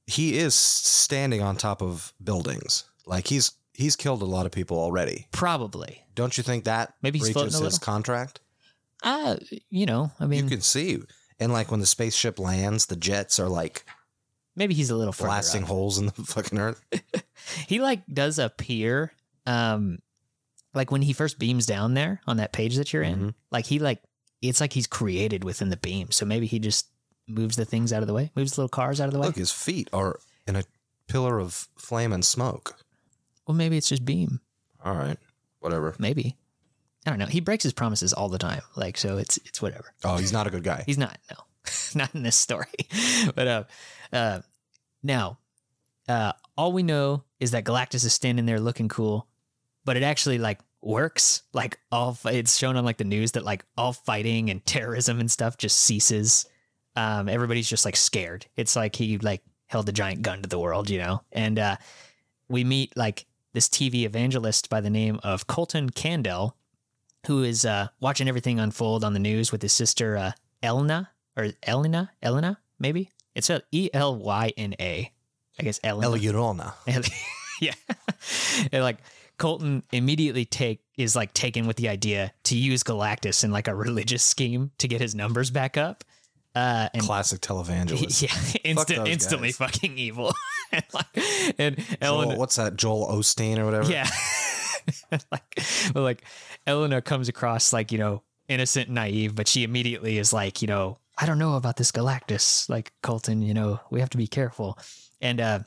[0.08, 2.86] he is standing on top of buildings.
[3.06, 5.28] Like he's he's killed a lot of people already.
[5.32, 7.80] probably, Don't you think that Maybe he's breaches his little?
[7.80, 8.40] contract?
[9.04, 9.36] uh,
[9.70, 11.00] you know, I mean, you can see,
[11.40, 13.86] and like when the spaceship lands, the jets are like
[14.56, 16.82] maybe he's a little blasting holes in the fucking earth.
[17.68, 19.12] he like does appear
[19.46, 20.00] um
[20.74, 23.34] like when he first beams down there on that page that you're in Mhm.
[23.52, 24.02] like he like
[24.42, 26.88] it's like he's created within the beam so maybe he just
[27.28, 29.28] moves the things out of the way moves the little cars out of the way
[29.28, 30.64] Look, his feet are in a
[31.08, 32.76] pillar of flame and smoke.
[33.48, 34.40] well maybe it's just beam
[34.84, 35.18] All right,
[35.60, 35.96] whatever.
[36.00, 36.36] maybe
[37.06, 39.94] i don't know he breaks his promises all the time like so it's it's whatever
[40.04, 40.84] Oh, he's not a good guy.
[40.86, 41.38] he's not no
[41.96, 42.68] not in this story
[43.36, 43.64] but uh
[44.12, 44.40] uh
[45.02, 45.38] now
[46.08, 49.28] uh all we know is that galactus is standing there looking cool
[49.86, 51.44] but it actually like works.
[51.54, 55.32] Like all it's shown on like the news that like all fighting and terrorism and
[55.32, 56.46] stuff just ceases.
[56.96, 58.46] Um everybody's just like scared.
[58.56, 61.22] It's like he like held a giant gun to the world you know?
[61.32, 61.78] And uh
[62.48, 66.58] we meet like this tv evangelist by the name of colton candell
[67.28, 71.50] who is uh watching everything unfold on the news with his sister uh elna or
[71.64, 75.12] elena elena maybe it's a e-l-y-n-a
[75.60, 76.74] i guess elena El Llorona.
[77.62, 77.74] yeah.
[78.72, 78.98] and like
[79.38, 83.76] Colton immediately take is like taken with the idea to use Galactus in like a
[83.76, 86.04] religious scheme to get his numbers back up.
[86.56, 88.22] Uh and Classic televangelist.
[88.54, 89.58] yeah, instant, those instantly guys.
[89.58, 90.34] fucking evil.
[90.72, 92.76] and like, and Joel, Ellen, what's that?
[92.76, 93.92] Joel Osteen or whatever.
[93.92, 94.08] yeah,
[95.32, 95.60] like,
[95.96, 96.24] like
[96.68, 100.68] Eleanor comes across like you know innocent, and naive, but she immediately is like, you
[100.68, 103.42] know, I don't know about this Galactus, like Colton.
[103.42, 104.78] You know, we have to be careful.
[105.22, 105.60] And uh,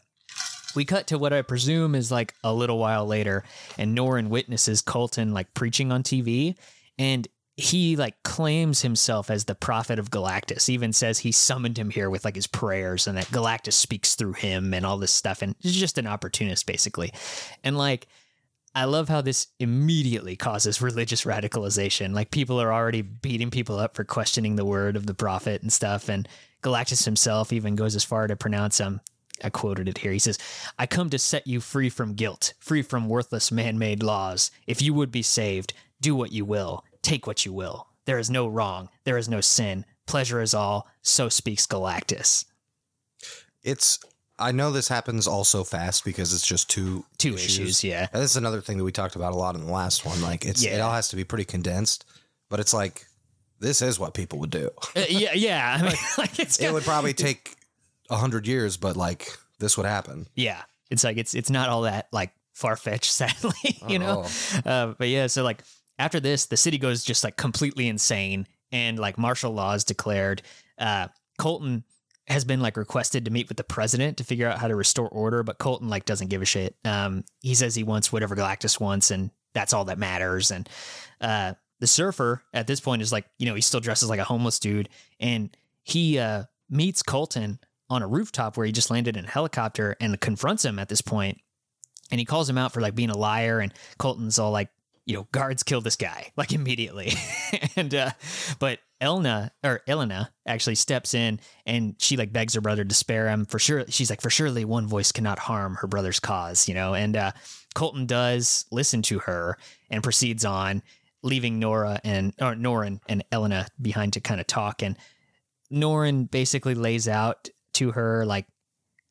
[0.74, 3.44] we cut to what I presume is like a little while later,
[3.78, 6.56] and Norrin witnesses Colton like preaching on TV,
[6.98, 10.68] and he like claims himself as the prophet of Galactus.
[10.68, 14.35] Even says he summoned him here with like his prayers, and that Galactus speaks through
[14.35, 15.42] him and all this stuff.
[15.42, 17.12] And he's just an opportunist, basically.
[17.64, 18.06] And like,
[18.76, 22.14] I love how this immediately causes religious radicalization.
[22.14, 25.72] Like people are already beating people up for questioning the word of the prophet and
[25.72, 26.10] stuff.
[26.10, 26.28] And
[26.62, 29.00] Galactus himself even goes as far to pronounce um
[29.42, 30.12] I quoted it here.
[30.12, 30.38] He says,
[30.78, 34.50] I come to set you free from guilt, free from worthless man made laws.
[34.66, 37.88] If you would be saved, do what you will, take what you will.
[38.04, 39.84] There is no wrong, there is no sin.
[40.06, 42.44] Pleasure is all, so speaks Galactus.
[43.62, 43.98] It's.
[44.38, 48.07] I know this happens all so fast because it's just two Two issues, yeah.
[48.12, 50.20] And this is another thing that we talked about a lot in the last one.
[50.20, 52.05] Like it's it all has to be pretty condensed,
[52.51, 53.07] but it's like
[53.61, 54.70] this is what people would do.
[54.94, 55.77] Uh, yeah, yeah.
[55.81, 57.57] I mean, like it's It would probably take
[58.11, 60.27] a hundred years, but like this would happen.
[60.35, 60.62] yeah.
[60.88, 64.25] It's like it's it's not all that like far fetched, sadly, you know.
[64.64, 65.62] Uh, but yeah, so like
[65.99, 70.42] after this, the city goes just like completely insane, and like martial law is declared.
[70.79, 71.83] Uh, Colton
[72.28, 75.08] has been like requested to meet with the president to figure out how to restore
[75.08, 76.76] order, but Colton like doesn't give a shit.
[76.84, 80.50] Um, he says he wants whatever Galactus wants, and that's all that matters.
[80.50, 80.68] And
[81.20, 84.24] uh, the surfer at this point is like, you know, he still dresses like a
[84.24, 84.88] homeless dude,
[85.20, 89.96] and he uh, meets Colton on a rooftop where he just landed in a helicopter
[90.00, 91.40] and confronts him at this point
[92.10, 94.68] and he calls him out for like being a liar and colton's all like
[95.04, 97.12] you know guards kill this guy like immediately
[97.76, 98.10] and uh
[98.58, 103.28] but elna or elena actually steps in and she like begs her brother to spare
[103.28, 103.44] him.
[103.44, 106.94] For sure she's like for surely one voice cannot harm her brother's cause you know?
[106.94, 107.32] And uh
[107.74, 109.59] colton does listen to her
[109.90, 110.82] and proceeds on
[111.22, 114.82] leaving nora and or norrin and elena behind to kind of talk.
[114.82, 114.96] And
[115.72, 118.46] norin basically lays out to her like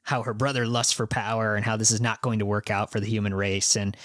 [0.06, 2.92] how her brother lusts for power and how this is not going to work out
[2.92, 3.76] for the human race.
[3.76, 3.98] And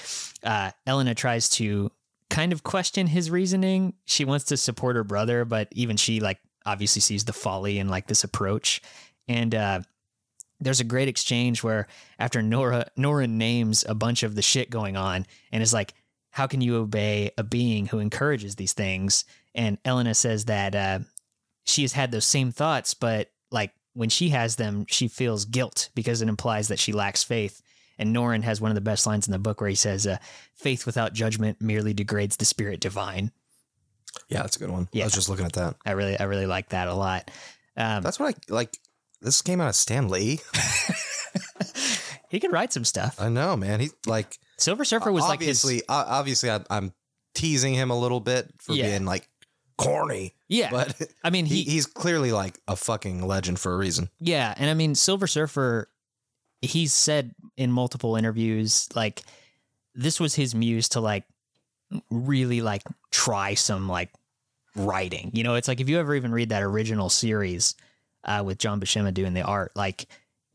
[0.42, 1.92] uh, Elena tries to
[2.30, 3.94] kind of question his reasoning.
[4.06, 7.88] She wants to support her brother, but even she like obviously sees the folly in
[7.88, 8.80] like this approach.
[9.28, 9.80] And uh,
[10.60, 11.88] there's a great exchange where
[12.18, 15.92] after Nora Nora names a bunch of the shit going on and is like,
[16.30, 21.00] "How can you obey a being who encourages these things?" And Elena says that uh,
[21.64, 25.90] she has had those same thoughts, but like when she has them, she feels guilt
[25.94, 27.62] because it implies that she lacks faith.
[28.00, 30.16] And Norrin has one of the best lines in the book where he says, uh,
[30.56, 33.30] "Faith without judgment merely degrades the spirit divine."
[34.28, 34.88] Yeah, that's a good one.
[34.92, 35.04] Yeah.
[35.04, 35.76] I was just looking at that.
[35.86, 37.30] I really, I really like that a lot.
[37.76, 38.76] Um, That's what I like.
[39.20, 40.40] This came out of Stan Lee.
[42.28, 43.20] he could write some stuff.
[43.20, 43.80] I know, man.
[43.80, 46.92] He like Silver Surfer was like his, obviously, obviously, I, I'm
[47.34, 48.88] teasing him a little bit for Yeah.
[48.88, 49.28] being like
[49.78, 50.70] corny, yeah.
[50.70, 54.10] but I mean, he, he, he's clearly like a fucking legend for a reason.
[54.18, 55.88] yeah, and I mean, Silver Surfer.
[56.62, 59.22] He's said in multiple interviews like
[59.94, 61.24] this was his muse to like
[62.10, 64.10] really like try some like
[64.76, 65.30] writing.
[65.34, 67.74] You know, it's like if you ever even read that original series
[68.24, 70.06] uh, with John Buscema doing the art, like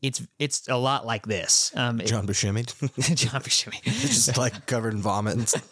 [0.02, 1.72] it's it's a lot like this.
[1.76, 2.64] Um, it- John Buscemi,
[3.16, 5.52] John Buscema, just like covered in vomit.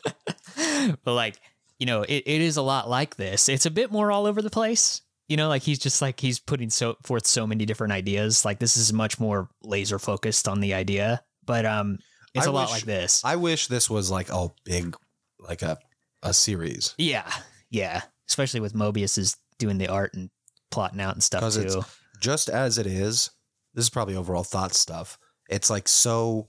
[1.03, 1.37] But like
[1.79, 3.49] you know, it, it is a lot like this.
[3.49, 5.01] It's a bit more all over the place.
[5.29, 8.45] You know, like he's just like he's putting so forth so many different ideas.
[8.45, 11.99] Like this is much more laser focused on the idea, but um,
[12.35, 13.25] it's I a lot like this.
[13.25, 14.97] I wish this was like a big,
[15.39, 15.79] like a
[16.23, 17.31] a series yeah,
[17.71, 18.03] yeah.
[18.29, 20.31] Especially with Moebius is doing the art and
[20.71, 21.83] plotting out and stuff too.
[22.21, 23.31] just as it is.
[23.75, 25.19] This is probably overall thought stuff.
[25.51, 26.47] It's like so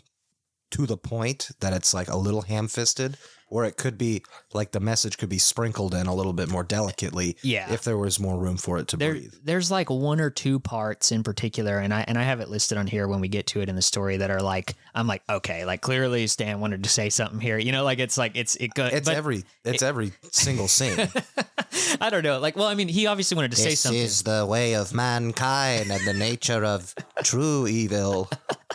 [0.71, 3.17] to the point that it's like a little ham fisted,
[3.49, 6.63] or it could be like the message could be sprinkled in a little bit more
[6.63, 7.71] delicately Yeah.
[7.71, 9.33] if there was more room for it to there, breathe.
[9.43, 12.77] there's like one or two parts in particular, and I and I have it listed
[12.77, 15.21] on here when we get to it in the story that are like I'm like
[15.29, 18.55] okay, like clearly Stan wanted to say something here, you know, like it's like it's
[18.55, 20.97] it go, It's every it's every single scene.
[22.01, 23.99] I don't know, like well, I mean, he obviously wanted to say something.
[24.01, 28.29] Is the way of mankind and the nature of true evil.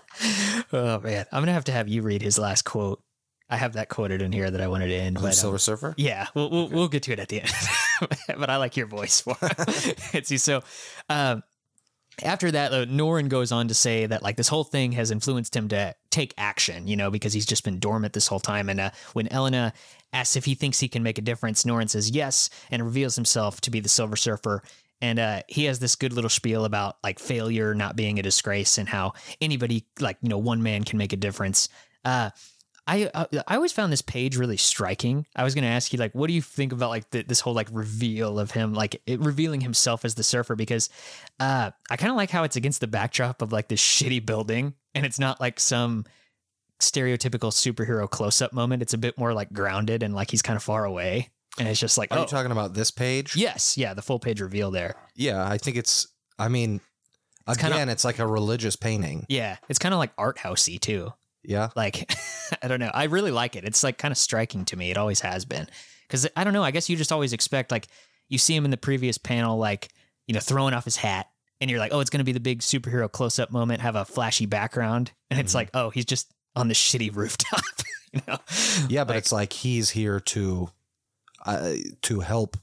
[0.72, 3.02] oh man, I'm gonna have to have you read his last quote.
[3.50, 5.94] I have that quoted in here that I wanted to end, but um, Silver Surfer.
[5.96, 7.52] Yeah, we'll, we'll we'll get to it at the end.
[8.38, 10.26] but I like your voice for it.
[10.26, 10.62] See, so
[11.08, 11.42] um,
[12.22, 15.54] after that, though, Norrin goes on to say that like this whole thing has influenced
[15.54, 18.68] him to take action, you know, because he's just been dormant this whole time.
[18.68, 19.72] And uh, when Elena
[20.12, 23.60] asks if he thinks he can make a difference, Norrin says yes and reveals himself
[23.62, 24.62] to be the Silver Surfer.
[25.00, 28.76] And uh, he has this good little spiel about like failure not being a disgrace
[28.76, 31.68] and how anybody, like you know, one man can make a difference.
[32.04, 32.30] Uh,
[32.86, 35.26] I uh, I always found this page really striking.
[35.36, 37.40] I was going to ask you like, what do you think about like the, this
[37.40, 40.56] whole like reveal of him, like it, revealing himself as the surfer?
[40.56, 40.88] Because
[41.38, 44.74] uh, I kind of like how it's against the backdrop of like this shitty building,
[44.94, 46.04] and it's not like some
[46.80, 48.82] stereotypical superhero close up moment.
[48.82, 51.80] It's a bit more like grounded and like he's kind of far away, and it's
[51.80, 53.36] just like, Are oh, you talking about this page?
[53.36, 54.94] yes, yeah, the full page reveal there.
[55.14, 56.06] Yeah, I think it's.
[56.38, 56.80] I mean,
[57.46, 59.26] kinda- again, it's like a religious painting.
[59.28, 61.12] Yeah, it's kind of like art housey too.
[61.42, 62.12] Yeah, Like,
[62.62, 62.90] I don't know.
[62.92, 63.64] I really like it.
[63.64, 64.90] It's like kind of striking to me.
[64.90, 65.66] It always has been.
[66.07, 66.62] Because I don't know.
[66.64, 67.87] I guess you just always expect, like,
[68.29, 69.88] you see him in the previous panel, like,
[70.26, 71.26] you know, throwing off his hat,
[71.61, 73.94] and you're like, oh, it's going to be the big superhero close up moment, have
[73.96, 75.12] a flashy background.
[75.31, 75.57] And it's Mhm.
[75.57, 77.62] like, oh, he's just on the shitty rooftop,
[78.12, 78.38] you know?
[78.88, 80.68] yeah, but Like, it's like he's here to,
[81.46, 82.57] uh, to help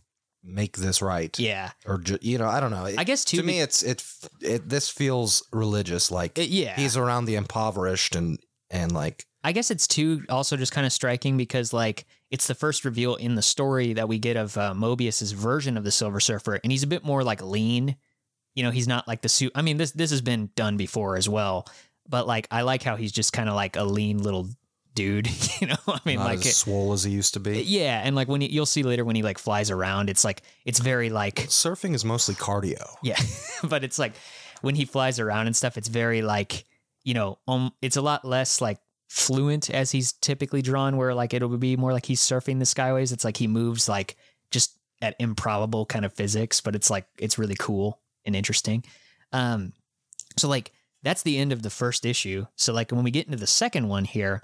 [0.43, 1.37] make this right.
[1.39, 1.71] yeah.
[1.85, 2.85] or you know, I don't know.
[2.85, 4.03] It- I guess, too, to me, it's it,
[4.41, 4.69] it.
[4.69, 6.09] This feels religious.
[6.11, 6.75] Like it- yeah.
[6.75, 8.39] he's around the impoverished and
[8.71, 12.55] and like I guess it's too also just kind of striking because like it's the
[12.55, 16.19] first reveal in the story that we get of uh, Moebius's version of the Silver
[16.19, 17.95] Surfer, and he's a bit more like lean.
[18.55, 19.51] You know, he's not like the suit.
[19.55, 21.67] I mean, this this has been done before as well,
[22.09, 24.49] but like I like how he's just kind of like a lean little
[24.95, 25.29] dude.
[25.59, 27.61] You know, I mean, Not like as swole as he used to be.
[27.63, 30.43] yeah, and like when he, you'll see later when he like flies around, it's like
[30.65, 32.85] it's very like Surfing is mostly cardio.
[33.01, 33.15] yeah,
[33.63, 34.13] but it's like
[34.61, 36.63] when he flies around and stuff, it's very like
[37.07, 40.97] you know, um, it's a lot less like fluent as he's typically drawn.
[40.97, 43.13] Where like it'll be more like he's surfing the skyways.
[43.13, 44.17] It's like he moves like
[44.51, 48.83] just at improbable kind of physics, but it's like it's really cool and interesting.
[49.31, 49.71] Um,
[50.35, 52.45] so like that's the end of the first issue.
[52.57, 54.41] So like when we get into the second one here,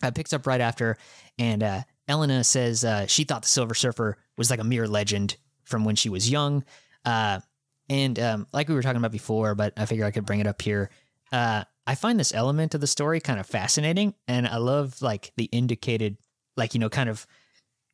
[0.00, 0.96] I picks up right after,
[1.40, 5.36] and uh, Elena says uh, she thought the Silver Surfer was like a mere legend
[5.64, 6.64] from when she was young.
[7.04, 7.40] Uh,
[7.88, 10.46] and um, like we were talking about before, but I figure I could bring it
[10.46, 10.90] up here.
[11.32, 15.32] Uh, I find this element of the story kind of fascinating, and I love like
[15.36, 16.18] the indicated,
[16.56, 17.26] like you know, kind of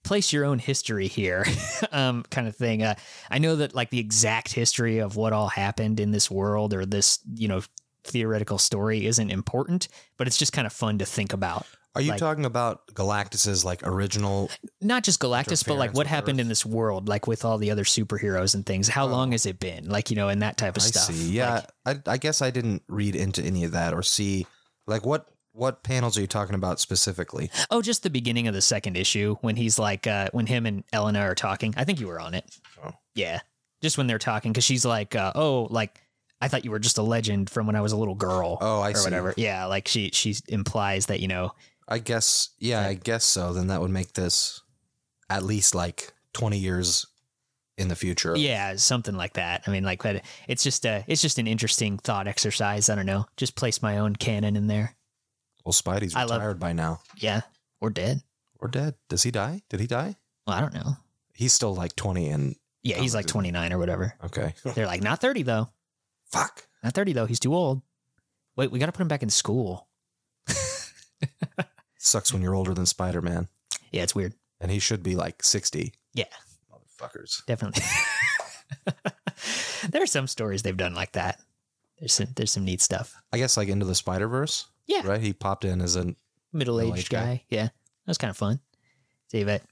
[0.05, 1.45] place your own history here,
[1.93, 2.83] um, kind of thing.
[2.83, 2.95] Uh,
[3.31, 6.87] I know that like the exact history of what all happened in this world or
[6.87, 7.63] this, you know,
[8.05, 11.67] theoretical story isn't important, but it's just kind of fun to think about.
[11.97, 14.51] Are you Like- talking about Galactus's like original?
[14.81, 17.85] Not just Galactus, but like what happened in this world, like with all the other
[17.85, 18.89] superheroes and things.
[18.89, 19.89] How long has it been?
[19.89, 21.05] Like, you know, and that type of I stuff.
[21.05, 21.33] see.
[21.33, 24.47] Yeah, Like, I, I guess I didn't read into any of that or see
[24.87, 27.51] like what what panels are you talking about specifically?
[27.71, 30.85] oh, just the beginning of the second issue when he's like, uh, when him and
[30.93, 31.73] Elena are talking.
[31.79, 32.45] I think you were on it.
[32.85, 32.93] Oh.
[33.15, 33.41] Yeah.
[33.81, 35.99] Just when they're talking, because she's like, uh, oh, like,
[36.43, 38.59] I thought you were just a legend from when I was a little girl.
[38.61, 39.05] Oh, I or see.
[39.05, 39.33] whatever.
[39.39, 41.53] Yeah, like she she implies that you know.
[41.89, 43.53] I guess yeah, I guess so.
[43.53, 44.63] Then that would make this
[45.31, 47.07] at least like twenty years
[47.79, 48.35] in the future.
[48.37, 49.63] Yeah, something like that.
[49.67, 50.25] I mean, like that.
[50.49, 52.89] It's just a it's just an interesting thought exercise.
[52.91, 53.27] I don't know.
[53.37, 54.97] Just place my own canon in there.
[55.65, 57.01] Well, Spidey's I love- retired by now.
[57.17, 57.43] Yeah,
[57.81, 58.23] or dead.
[58.59, 58.95] Or dead.
[59.09, 59.63] Does he die?
[59.69, 60.17] Did he die?
[60.47, 60.97] Well, I don't know.
[61.35, 64.15] He's still like twenty and Yeah, he's like 29 or whatever.
[64.25, 64.55] okay.
[64.75, 65.69] They're like, not 30 though.
[66.31, 66.67] Fuck.
[66.83, 67.27] Not 30 though.
[67.27, 67.83] He's too old.
[68.57, 69.87] Wait, we got to put him back in school.
[72.07, 73.49] Sucks when you're older than Spider Man.
[73.91, 74.35] Yeah, it's weird.
[74.61, 75.93] And he should be like sixty.
[76.15, 76.25] Yeah.
[76.73, 77.45] Motherfuckers.
[77.47, 77.83] Definitely.
[79.91, 81.41] there are some stories they've done like that.
[81.99, 83.15] There's some there's some neat stuff.
[83.33, 84.67] I guess like into the Spider Verse.
[84.87, 85.03] Yeah.
[85.05, 85.21] Right?
[85.21, 86.15] He popped in as a
[86.53, 87.25] middle aged guy.
[87.25, 87.45] guy.
[87.49, 87.73] Yeah, that
[88.07, 88.61] was kind of fun.
[89.31, 89.63] See that.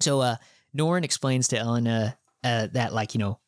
[0.00, 0.36] So uh,
[0.76, 3.40] Norrin explains to Elena uh, that like you know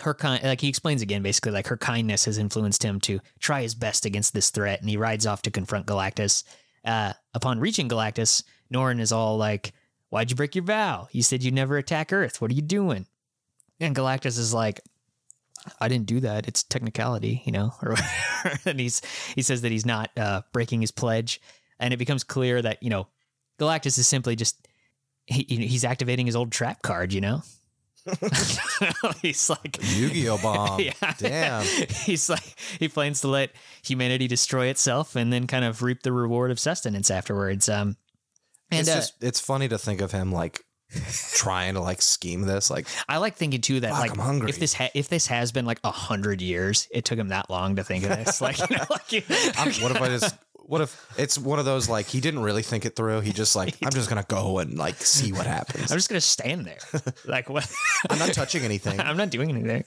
[0.00, 3.62] her kind like he explains again basically like her kindness has influenced him to try
[3.62, 6.44] his best against this threat, and he rides off to confront Galactus.
[6.84, 9.72] Uh, upon reaching Galactus, Norrin is all like,
[10.08, 11.08] "Why'd you break your vow?
[11.12, 12.40] You said you'd never attack Earth.
[12.40, 13.06] What are you doing?"
[13.80, 14.80] And Galactus is like,
[15.80, 16.48] I didn't do that.
[16.48, 17.74] It's technicality, you know.
[18.64, 19.02] And he's
[19.34, 21.42] he says that he's not uh, breaking his pledge,
[21.78, 23.06] and it becomes clear that you know
[23.58, 24.66] Galactus is simply just
[25.26, 27.12] he, he's activating his old trap card.
[27.12, 27.42] You know,
[29.22, 30.80] he's like Yu-Gi-Oh bomb.
[31.02, 31.14] yeah.
[31.18, 31.64] Damn.
[31.64, 33.50] he's like he plans to let
[33.82, 37.68] humanity destroy itself and then kind of reap the reward of sustenance afterwards.
[37.68, 37.96] Um,
[38.70, 40.64] and it's uh, just it's funny to think of him like
[41.34, 42.70] trying to like scheme this.
[42.70, 44.50] Like I like thinking too that like I'm hungry.
[44.50, 47.50] if this ha- if this has been like a hundred years, it took him that
[47.50, 48.40] long to think of this.
[48.40, 49.10] Like, you know, like
[49.82, 50.34] what if I just
[50.70, 53.22] what if it's one of those like he didn't really think it through.
[53.22, 55.90] He just like I'm just gonna go and like see what happens.
[55.90, 56.78] I'm just gonna stand there.
[57.24, 57.68] Like what?
[58.08, 59.00] I'm not touching anything.
[59.00, 59.82] I'm not doing anything.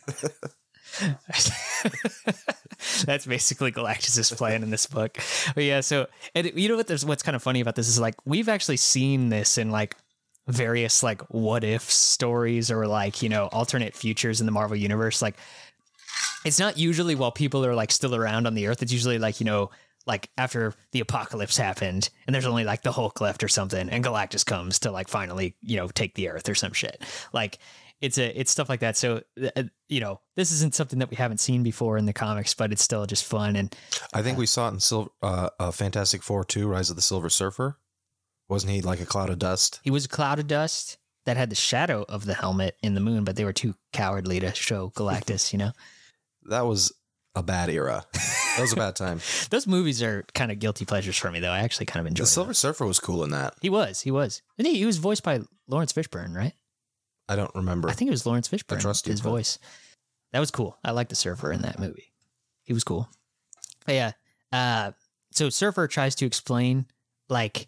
[3.05, 5.17] That's basically Galactus's plan in this book.
[5.55, 6.87] But yeah, so and you know what?
[6.87, 9.95] There's what's kind of funny about this is like we've actually seen this in like
[10.47, 15.21] various like what if stories or like you know alternate futures in the Marvel universe.
[15.21, 15.37] Like
[16.43, 18.81] it's not usually while people are like still around on the Earth.
[18.81, 19.69] It's usually like you know
[20.05, 24.03] like after the apocalypse happened and there's only like the Hulk left or something, and
[24.03, 27.01] Galactus comes to like finally you know take the Earth or some shit.
[27.33, 27.59] Like
[28.01, 28.97] it's a it's stuff like that.
[28.97, 29.21] So
[29.55, 32.71] uh, you know this isn't something that we haven't seen before in the comics, but
[32.71, 33.75] it's still just fun and
[34.13, 37.01] I think we saw it in Sil- uh, uh, Fantastic Four 2, Rise of the
[37.01, 37.77] Silver Surfer.
[38.49, 39.79] Wasn't he like a cloud of dust?
[39.83, 42.99] He was a cloud of dust that had the shadow of the helmet in the
[42.99, 45.71] moon, but they were too cowardly to show Galactus, you know?
[46.49, 46.91] That was
[47.35, 48.05] a bad era.
[48.55, 49.19] That was a bad time.
[49.49, 51.51] Those movies are kind of guilty pleasures for me, though.
[51.51, 52.29] I actually kind of enjoy The.
[52.29, 53.55] Silver Surfer was cool in that.
[53.61, 54.41] He was, he was.
[54.57, 56.53] And he, he was voiced by Laurence Fishburne, right?
[57.27, 57.89] I don't remember.
[57.89, 58.77] I think it was Laurence Fishburne.
[58.77, 59.59] I trust you, his but- voice.
[60.33, 60.77] That was cool.
[60.83, 62.11] I liked the surfer in that movie.
[62.63, 63.07] He was cool.
[63.85, 64.11] But yeah.
[64.51, 64.91] Uh,
[65.31, 66.85] so Surfer tries to explain,
[67.29, 67.67] like,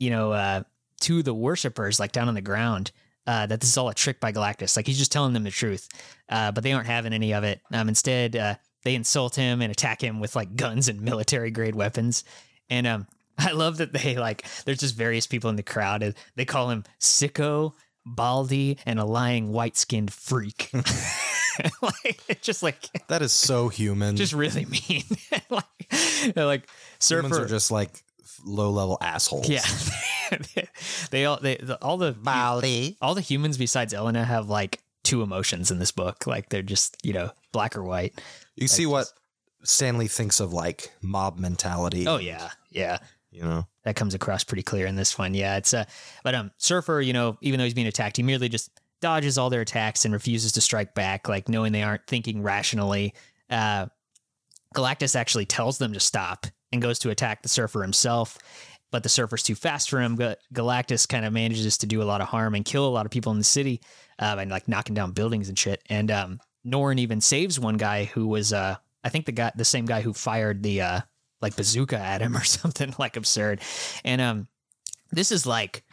[0.00, 0.62] you know, uh,
[1.02, 2.90] to the worshippers, like down on the ground,
[3.26, 4.76] uh, that this is all a trick by Galactus.
[4.76, 5.88] Like he's just telling them the truth,
[6.28, 7.60] uh, but they aren't having any of it.
[7.72, 11.74] Um, instead, uh, they insult him and attack him with like guns and military grade
[11.74, 12.24] weapons.
[12.70, 13.06] And um,
[13.38, 14.44] I love that they like.
[14.64, 17.72] There's just various people in the crowd, and they call him sicko,
[18.06, 20.70] baldy, and a lying white skinned freak.
[21.82, 22.76] like it's just like
[23.08, 24.16] That is so human.
[24.16, 25.04] just really mean.
[25.50, 26.68] like, they're like
[27.00, 28.02] Humans are just like
[28.44, 29.48] low level assholes.
[29.48, 29.62] yeah,
[31.10, 32.96] they all they the, all the Bali.
[33.00, 36.26] all the humans besides Elena have like two emotions in this book.
[36.26, 38.20] Like they're just you know black or white.
[38.56, 39.06] You see what
[39.64, 42.06] Stan Lee thinks of like mob mentality.
[42.06, 42.98] Oh yeah, yeah.
[43.30, 43.66] You know?
[43.82, 45.34] that comes across pretty clear in this one.
[45.34, 45.84] Yeah, it's uh
[46.22, 49.50] but um Surfer, you know, even though he's being attacked, he merely just dodges all
[49.50, 53.12] their attacks and refuses to strike back, like knowing they aren't thinking rationally.
[53.50, 53.86] Uh
[54.74, 58.38] Galactus actually tells them to stop and goes to attack the Surfer himself.
[58.90, 60.14] But the Surfer's too fast for him.
[60.14, 63.06] Ga- Galactus kind of manages to do a lot of harm and kill a lot
[63.06, 63.80] of people in the city,
[64.20, 65.82] uh, and like knocking down buildings and shit.
[65.90, 69.64] And um, Norrin even saves one guy who was, uh, I think the guy, the
[69.64, 71.00] same guy who fired the uh,
[71.40, 73.60] like bazooka at him or something like absurd.
[74.04, 74.48] And um,
[75.12, 75.84] this is like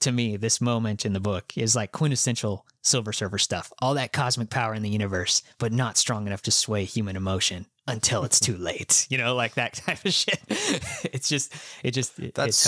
[0.00, 3.70] to me, this moment in the book is like quintessential Silver Surfer stuff.
[3.80, 7.66] All that cosmic power in the universe, but not strong enough to sway human emotion
[7.86, 9.06] until it's too late.
[9.10, 10.40] You know, like that type of shit.
[10.48, 11.52] it's just,
[11.82, 12.64] it just it, That's-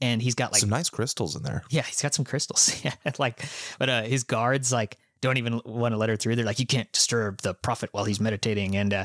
[0.00, 1.62] and he's got like Some nice crystals in there.
[1.70, 2.80] yeah, he's got some crystals.
[2.84, 3.44] Yeah, like,
[3.78, 6.36] but uh, his guards like don't even want to let her through.
[6.36, 9.04] They're like, you can't disturb the prophet while he's meditating, and uh,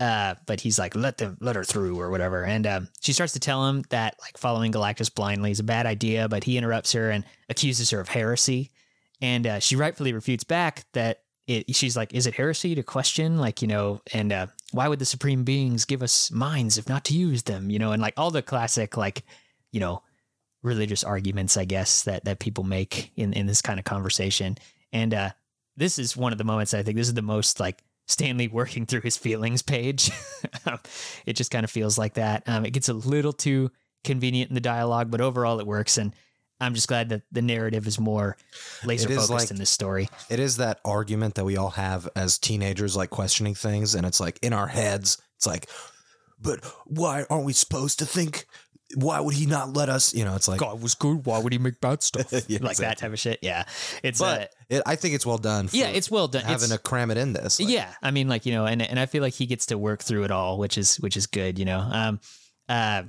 [0.00, 2.44] uh, but he's like, let them let her through or whatever.
[2.44, 5.86] And um, she starts to tell him that like following Galactus blindly is a bad
[5.86, 8.70] idea, but he interrupts her and accuses her of heresy,
[9.20, 11.20] and uh, she rightfully refutes back that.
[11.46, 13.36] It, she's like, is it heresy to question?
[13.36, 17.04] Like, you know, and uh, why would the supreme beings give us minds if not
[17.04, 17.68] to use them?
[17.68, 19.24] You know, and like all the classic, like,
[19.70, 20.02] you know,
[20.64, 24.58] religious arguments, I guess, that that people make in in this kind of conversation.
[24.92, 25.30] And uh,
[25.76, 28.48] this is one of the moments I think this is the most like Stan Lee
[28.48, 30.10] working through his feelings page.
[31.26, 32.42] it just kind of feels like that.
[32.46, 33.70] Um, it gets a little too
[34.02, 35.96] convenient in the dialogue, but overall it works.
[35.96, 36.14] And
[36.60, 38.36] I'm just glad that the narrative is more
[38.84, 40.08] laser is focused like- in this story.
[40.30, 44.20] It is that argument that we all have as teenagers, like questioning things, and it's
[44.20, 45.68] like in our heads, it's like,
[46.40, 48.46] but why aren't we supposed to think?
[48.96, 50.14] Why would he not let us?
[50.14, 51.26] You know, it's like, God was good.
[51.26, 52.32] Why would he make bad stuff?
[52.48, 53.38] Yeah, like that type of shit.
[53.42, 53.64] Yeah,
[54.02, 55.68] it's uh, but it, I think it's well done.
[55.68, 56.42] For yeah, it's well done.
[56.42, 57.60] having It's- to cram it in this.
[57.60, 59.78] Like, yeah, I mean, like you know, and and I feel like he gets to
[59.78, 61.58] work through it all, which is which is good.
[61.58, 62.20] You know, um,
[62.68, 63.02] uh,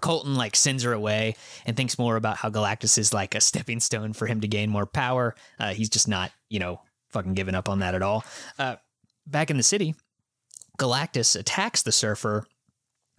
[0.00, 1.36] Colton like sends her away
[1.66, 4.68] and thinks more about how Galactus is like a stepping stone for him to gain
[4.70, 5.34] more power.
[5.60, 8.24] Uh, he's just not, you know, fucking giving up on that at all.
[8.58, 8.76] Uh,
[9.26, 9.94] back in the city,
[10.78, 12.46] Galactus attacks the Surfer,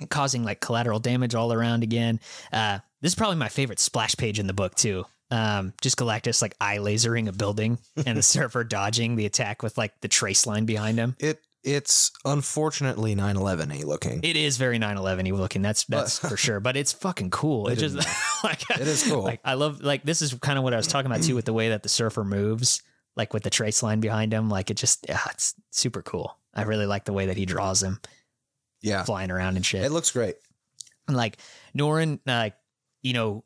[0.08, 2.20] causing like collateral damage all around again.
[2.52, 5.06] Uh, this is probably my favorite splash page in the book too.
[5.32, 9.78] Um, just Galactus like eye lasering a building and the Surfer dodging the attack with
[9.78, 11.16] like the trace line behind him.
[11.20, 14.20] It it's unfortunately 9/11 y looking.
[14.22, 15.62] It is very 9/11 looking.
[15.62, 16.60] That's that's for sure.
[16.60, 17.68] But it's fucking cool.
[17.70, 17.96] It It just
[18.44, 19.24] like It is cool.
[19.24, 21.46] Like I love like this is kind of what I was talking about too with
[21.46, 22.84] the way that the surfer moves,
[23.16, 24.50] like with the trace line behind him.
[24.50, 26.38] Like it just yeah, it's super cool.
[26.54, 28.00] I really like the way that he draws him
[28.84, 29.84] yeah, flying around and shit.
[29.84, 30.36] it looks great.
[31.08, 31.38] And like
[31.76, 32.56] Norrin, like
[33.02, 33.44] you know,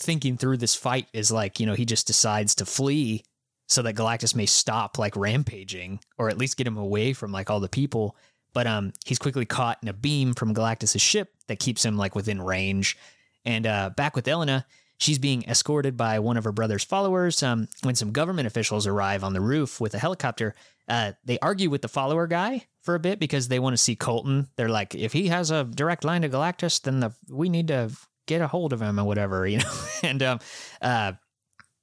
[0.00, 3.22] thinking through this fight is like you know he just decides to flee
[3.68, 7.48] so that Galactus may stop like rampaging or at least get him away from like
[7.48, 8.16] all the people.
[8.52, 12.14] But um, he's quickly caught in a beam from Galactus's ship that keeps him like
[12.14, 12.98] within range.
[13.46, 14.66] And uh, back with Elena,
[15.02, 17.42] she's being escorted by one of her brother's followers.
[17.42, 20.54] Um, when some government officials arrive on the roof with a helicopter,
[20.88, 23.96] uh, they argue with the follower guy for a bit because they want to see
[23.96, 24.48] Colton.
[24.56, 27.90] They're like, if he has a direct line to Galactus, then the we need to
[28.26, 29.72] get a hold of him or whatever, you know.
[30.02, 30.38] and um,
[30.80, 31.12] uh,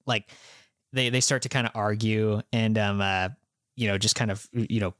[0.06, 0.30] like
[0.94, 3.30] they they start to kind of argue and um, uh,
[3.76, 4.94] you know, just kind of you know,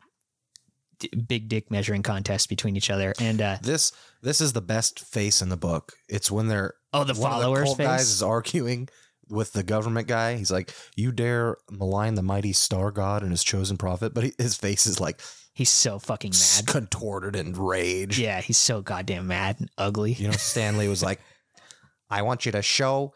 [1.00, 3.14] d- big dick measuring contest between each other.
[3.20, 3.92] And uh, This
[4.22, 5.94] this is the best face in the book.
[6.08, 7.88] It's when they're oh, the one of followers cult face.
[7.88, 8.90] guys is arguing
[9.30, 10.36] with the government guy.
[10.38, 14.34] He's like, "You dare malign the mighty star god and his chosen prophet?" But he,
[14.38, 15.22] his face is like
[15.54, 16.68] He's so fucking mad.
[16.68, 18.18] contorted in rage.
[18.18, 20.14] Yeah, he's so goddamn mad and ugly.
[20.14, 21.20] You know, Stan Lee was like,
[22.10, 23.14] "I want you to show."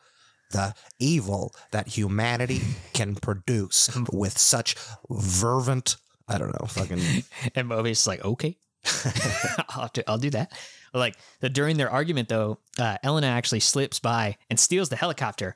[0.52, 2.62] The evil that humanity
[2.94, 4.76] can produce with such
[5.20, 5.96] fervent,
[6.28, 7.00] I don't know, fucking
[7.56, 8.58] And Moebius is like, okay,
[9.70, 10.52] I'll, do, I'll do that.
[10.94, 15.56] Like the, during their argument, though, uh, Elena actually slips by and steals the helicopter.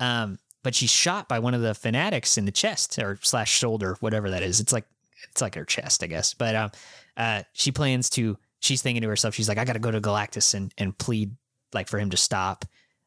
[0.00, 3.96] Um, but she's shot by one of the fanatics in the chest or slash shoulder,
[4.00, 4.60] whatever that is.
[4.60, 4.86] It's like
[5.30, 6.34] it's like her chest, I guess.
[6.34, 6.70] But um,
[7.16, 8.38] uh, she plans to.
[8.60, 11.36] She's thinking to herself, she's like, I got to go to Galactus and and plead
[11.72, 12.64] like for him to stop.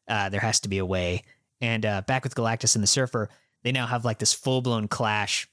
[0.08, 1.24] Uh, there has to be a way.
[1.60, 3.28] And uh, back with Galactus and the Surfer,
[3.62, 5.48] they now have like this full blown clash.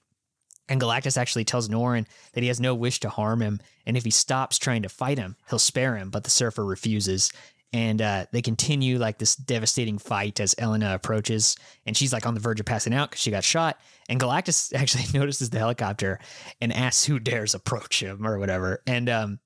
[0.70, 4.06] And Galactus actually tells Norrin that he has no wish to harm him, and if
[4.06, 6.12] he stops trying to fight him, he'll spare him.
[6.12, 7.32] But the Surfer refuses,
[7.74, 11.58] and uh, they continue like this devastating fight as Elena approaches,
[11.88, 13.80] and she's like on the verge of passing out because she got shot.
[14.08, 16.20] And Galactus actually notices the helicopter
[16.62, 18.84] and asks who dares approach him or whatever.
[18.86, 19.40] And um,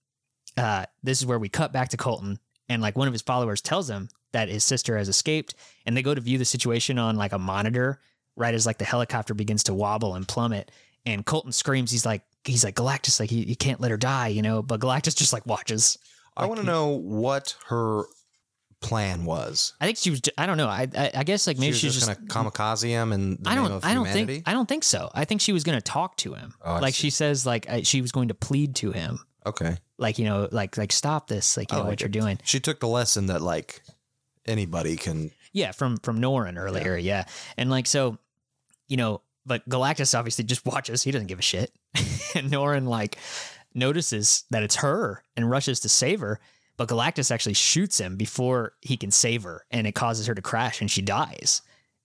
[0.57, 3.61] uh, this is where we cut back to Colton, and like one of his followers
[3.61, 5.55] tells him that his sister has escaped,
[5.85, 8.01] and they go to view the situation on like a monitor
[8.35, 10.71] right as like the helicopter begins to wobble and plummet.
[11.05, 14.29] And Colton screams, he's like, he's like Galactus, like you, you can't let her die,
[14.29, 14.61] you know.
[14.61, 15.97] But Galactus just like watches.
[16.37, 18.03] I want to know what her
[18.79, 19.73] plan was.
[19.79, 20.21] I think she was.
[20.37, 20.67] I don't know.
[20.67, 22.27] I I, I guess like maybe She was she's just, just.
[22.27, 23.71] gonna kamikaze him and I don't.
[23.71, 24.33] of I don't humanity.
[24.35, 24.47] think.
[24.47, 25.09] I don't think so.
[25.13, 26.53] I think she was going to talk to him.
[26.63, 27.01] Oh, like see.
[27.03, 29.19] she says, like I, she was going to plead to him.
[29.45, 31.55] okay, Like you know, like like stop this.
[31.57, 32.39] Like you I know like what you're doing.
[32.43, 33.81] she took the lesson that like
[34.45, 35.31] anybody can.
[35.51, 36.97] Yeah, from from Norrin earlier.
[36.97, 37.25] Yeah.
[37.57, 38.17] and like so,
[38.87, 41.03] you know, but Galactus obviously just watches.
[41.03, 41.71] He doesn't give a shit.
[42.35, 43.17] and Norrin like
[43.73, 46.39] notices that it's her and rushes to save her.
[46.75, 50.41] But Galactus actually shoots him before he can save her, and it causes her to
[50.41, 51.61] crash, and she dies.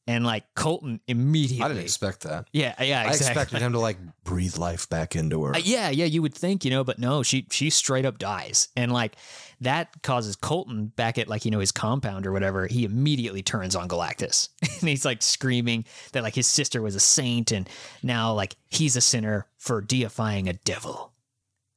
[0.08, 2.48] And like Colton immediately, I didn't expect that.
[2.50, 3.08] yeah, yeah, exactly.
[3.08, 5.54] I expected him to like breathe life back into her.
[5.54, 8.68] Uh, yeah, yeah, you would think, you know, but no, she she straight up dies,
[8.74, 9.16] and like
[9.60, 12.66] that causes Colton back at like you know his compound or whatever.
[12.66, 14.48] He immediately turns on Galactus,
[14.80, 17.68] and he's like screaming that like his sister was a saint, and
[18.02, 21.12] now like he's a sinner for deifying a devil,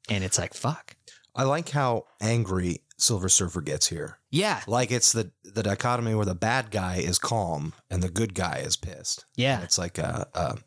[0.08, 0.96] and it's like fuck,
[1.36, 4.18] I like how angry Silver Surfer gets here.
[4.30, 8.34] yeah, Like it's the the dichotomy where the bad guy is calm and the good
[8.34, 9.26] guy is pissed.
[9.36, 10.58] yeah, And it's like a, a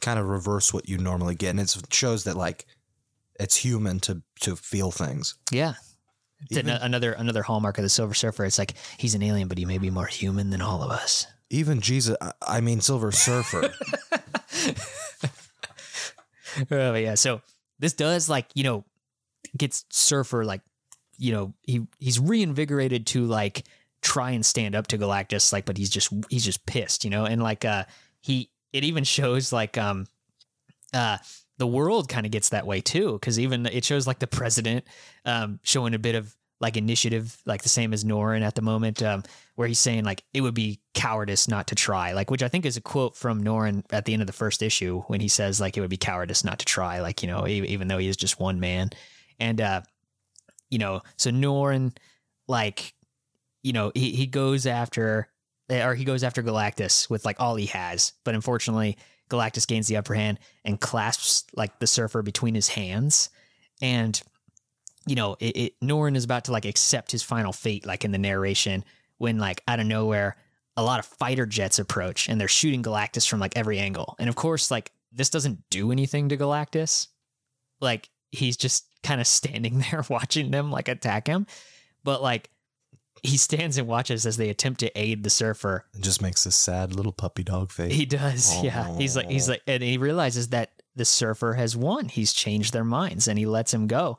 [0.00, 2.66] kind of reverse what you normally get, and it shows that like
[3.40, 5.34] it's human to to feel things.
[5.50, 5.74] yeah.
[6.50, 8.44] It's Even- an- another another hallmark of the Silver Surfer.
[8.44, 11.26] It's like he's an alien, but he may be more human than all of us.
[11.50, 13.72] Even Jesus, I- I mean Silver Surfer.
[16.70, 17.14] Oh yeah.
[17.14, 17.40] So
[17.78, 18.84] this does like you know
[19.56, 20.60] gets Surfer like
[21.22, 23.64] you know he he's reinvigorated to like
[24.02, 27.24] try and stand up to Galactus like but he's just he's just pissed you know?
[27.24, 27.84] And like uh
[28.20, 30.06] he it even shows like um
[30.92, 31.18] uh
[31.58, 34.84] the world kind of gets that way too because even it shows like the president
[35.24, 39.00] um showing a bit of like initiative like the same as Norrin at the moment
[39.00, 39.22] um
[39.54, 42.66] where he's saying like it would be cowardice not to try like which I think
[42.66, 45.60] is a quote from Norrin at the end of the first issue when he says
[45.60, 48.16] like it would be cowardice not to try like you know even though he is
[48.16, 48.90] just one man.
[49.38, 49.82] And uh
[50.72, 51.92] you know so Norn,
[52.48, 52.94] like
[53.62, 55.28] you know he he goes after
[55.68, 58.14] eh, or he goes after Galactus with like all he has.
[58.24, 58.96] But unfortunately
[59.30, 63.28] Galactus gains the upper hand and clasps like the surfer between his hands.
[63.82, 64.20] And
[65.06, 68.10] you know it, it Norrin is about to like accept his final fate like in
[68.10, 68.82] the narration
[69.18, 70.36] when like out of nowhere
[70.78, 74.16] a lot of fighter jets approach and they're shooting Galactus from like every angle.
[74.18, 77.08] And of course like this doesn't do anything to Galactus.
[77.78, 81.46] Like he's just kind of standing there watching them like attack him
[82.04, 82.50] but like
[83.22, 86.56] he stands and watches as they attempt to aid the surfer It just makes this
[86.56, 87.92] sad little puppy dog face.
[87.92, 88.96] he does, yeah.
[88.96, 92.08] He's like, he's like, and he realizes that the surfer has won.
[92.08, 94.18] He's changed their minds, and he lets him go.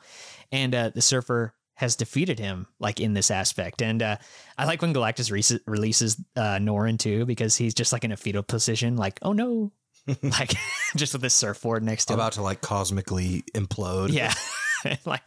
[0.53, 3.81] And uh, the surfer has defeated him, like in this aspect.
[3.81, 4.17] And uh,
[4.57, 8.17] I like when Galactus re- releases uh, Norrin too, because he's just like in a
[8.17, 9.73] fetal position, like, oh no,
[10.23, 10.53] like
[10.95, 12.19] just with this surfboard next to him.
[12.19, 14.13] about to like cosmically implode.
[14.13, 14.34] Yeah.
[15.05, 15.25] like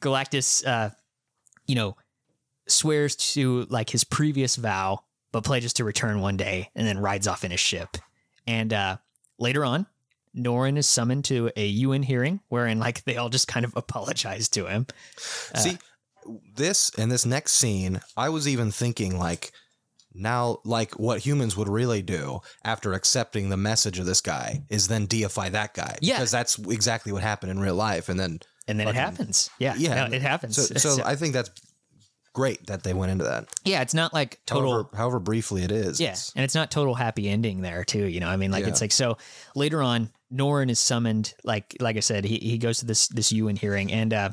[0.00, 0.90] Galactus, uh,
[1.66, 1.96] you know,
[2.66, 7.26] swears to like his previous vow, but pledges to return one day and then rides
[7.26, 7.96] off in his ship.
[8.46, 8.96] And uh,
[9.38, 9.86] later on,
[10.36, 14.48] Norrin is summoned to a UN hearing wherein like they all just kind of apologize
[14.50, 14.86] to him.
[15.54, 15.78] Uh, See,
[16.56, 19.52] this and this next scene, I was even thinking like
[20.14, 24.88] now like what humans would really do after accepting the message of this guy is
[24.88, 25.96] then deify that guy.
[26.00, 26.16] Yeah.
[26.16, 28.08] Because that's exactly what happened in real life.
[28.08, 29.50] And then And then it happens.
[29.58, 29.74] Yeah.
[29.76, 30.56] yeah, no, it happens.
[30.56, 31.50] So, so I think that's
[32.34, 33.46] great that they went into that.
[33.64, 34.70] yeah, it's not like total.
[34.72, 35.98] However, however briefly it is.
[36.00, 38.04] Yeah, it's- and it's not total happy ending there too.
[38.04, 38.68] You know, I mean, like Yeah.
[38.70, 39.18] it's like so
[39.56, 41.34] later on, Norrin is summoned.
[41.42, 44.30] Like like I said, he he goes to this this UN hearing, and uh,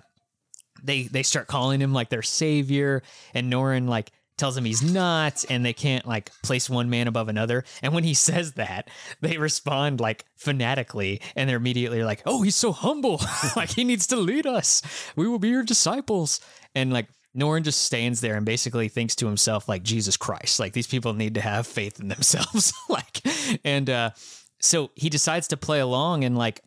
[0.83, 3.01] they they start calling him like their savior,
[3.33, 7.29] and Norrin like tells him he's not, and they can't like place one man above
[7.29, 7.63] another.
[7.81, 8.89] And when he says that,
[9.21, 13.21] they respond like fanatically, and they're immediately like, "Oh, he's so humble,
[13.55, 14.81] like he needs to lead us.
[15.15, 16.39] We will be your disciples."
[16.73, 20.73] And like Norrin just stands there and basically thinks to himself, like, Jesus Christ, like
[20.73, 22.73] these people need to have faith in themselves.
[22.89, 23.21] like,
[23.63, 24.11] and uh,
[24.59, 26.61] so he decides to play along and like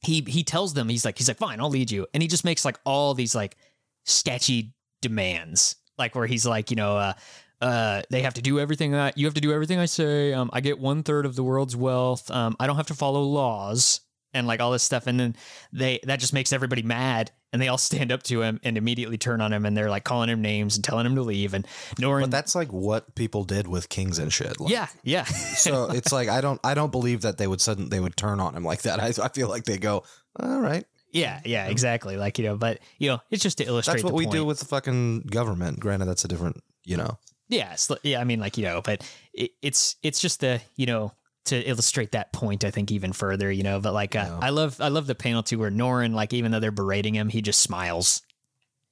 [0.00, 2.06] he he tells them, he's like, he's like, fine, I'll lead you.
[2.12, 3.56] And he just makes like all these like
[4.04, 5.76] sketchy demands.
[6.02, 7.12] Like where he's like, you know, uh
[7.60, 10.32] uh, they have to do everything I, you have to do everything I say.
[10.32, 12.28] Um, I get one third of the world's wealth.
[12.28, 14.00] Um, I don't have to follow laws
[14.34, 15.06] and like all this stuff.
[15.06, 15.36] And then
[15.72, 19.16] they, that just makes everybody mad and they all stand up to him and immediately
[19.16, 21.54] turn on him and they're like calling him names and telling him to leave.
[21.54, 21.64] And
[22.00, 24.58] Norrin, But that's like what people did with kings and shit.
[24.58, 25.24] Like, yeah, yeah.
[25.24, 28.40] so it's like I don't I don't believe that they would sudden they would turn
[28.40, 28.98] on him like that.
[29.00, 30.02] I, I feel like they go,
[30.40, 30.84] all right.
[31.12, 32.16] Yeah, yeah, exactly.
[32.16, 34.34] Like, you know, but you know, it's just to illustrate That's what we point.
[34.36, 35.78] do with the fucking government.
[35.78, 37.18] Granted, that's a different, you know.
[37.48, 38.20] Yeah, yeah.
[38.20, 41.12] I mean, like you know, but it, it's it's just the you know
[41.44, 42.64] to illustrate that point.
[42.64, 43.78] I think even further, you know.
[43.78, 44.38] But like, uh, Yeah.
[44.40, 47.28] I love I love the panel too where Norrin, like, even though they're berating him,
[47.28, 48.22] he just smiles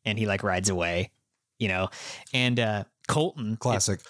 [0.04, 1.10] and he like rides away,
[1.58, 1.88] you know.
[2.34, 4.00] And uh Colton, Classic.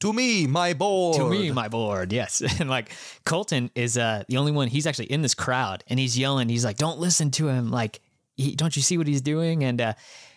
[0.00, 1.16] To me, my board.
[1.16, 2.42] to me, my board, yes.
[2.60, 2.90] And like
[3.24, 4.68] Colton is uh the only one.
[4.68, 6.48] He's actually in this crowd and he's yelling.
[6.48, 7.70] He's like, "Don't listen to him!
[7.70, 8.00] Like,
[8.36, 9.92] he, don't you see what he's doing?" And uh,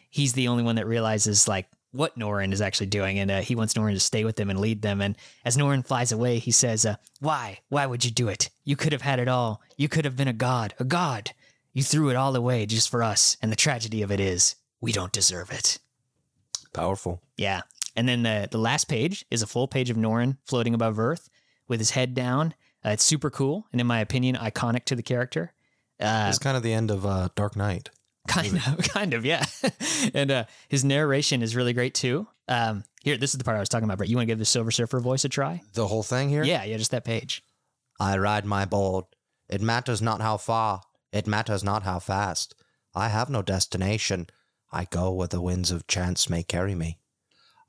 [0.09, 3.55] he's the only one that realizes like what Norrin is actually doing, and uh, he
[3.55, 5.01] wants Norrin to stay with them and lead them.
[5.01, 7.59] And as Norrin flies away, he says, uh, "Why?
[7.69, 8.49] Why would you do it?
[8.63, 9.61] You could have had it all.
[9.75, 11.31] You could have been a god, a god.
[11.73, 13.37] You threw it all away just for us.
[13.41, 15.79] And the tragedy of it is, we don't deserve it."
[16.73, 17.21] Powerful.
[17.37, 17.61] Yeah.
[17.97, 21.29] And then the the last page is a full page of Norrin floating above Earth
[21.67, 22.53] with his head down.
[22.85, 25.51] Uh, it's super cool and, in my opinion, iconic to the character.
[25.99, 27.89] Uh, It's kind of the end of uh, Dark Knight.
[28.27, 29.43] kind of, kind of, yeah.
[30.13, 32.27] and uh, his narration is really great too.
[32.47, 33.97] Um, here, this is the part I was talking about.
[33.97, 35.61] Brett, you want to give the Silver Surfer voice a try?
[35.73, 36.43] The whole thing here.
[36.43, 37.43] Yeah, yeah, just that page.
[37.99, 39.05] I ride my board.
[39.49, 40.81] It matters not how far.
[41.11, 42.53] It matters not how fast.
[42.93, 44.27] I have no destination.
[44.71, 46.99] I go where the winds of chance may carry me.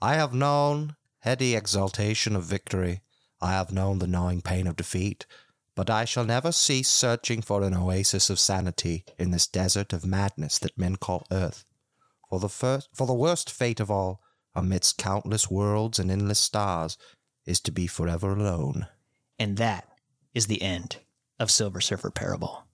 [0.00, 3.00] I have known heady exultation of victory.
[3.40, 5.26] I have known the gnawing pain of defeat.
[5.74, 10.04] But I shall never cease searching for an oasis of sanity in this desert of
[10.04, 11.64] madness that men call earth.
[12.28, 14.20] For the first, for the worst fate of all,
[14.54, 16.98] amidst countless worlds and endless stars,
[17.46, 18.88] is to be forever alone.
[19.38, 19.88] And that
[20.34, 20.96] is the end
[21.38, 22.64] of Silver Surfer Parable.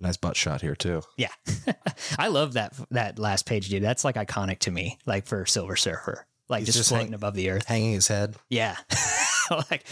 [0.00, 1.02] Nice butt shot here too.
[1.16, 1.32] Yeah,
[2.18, 3.82] I love that that last page, dude.
[3.82, 7.16] That's like iconic to me, like for Silver Surfer, like He's just, just floating like-
[7.16, 7.66] above the earth.
[7.66, 8.36] Hanging his head.
[8.48, 8.76] Yeah.
[9.70, 9.84] like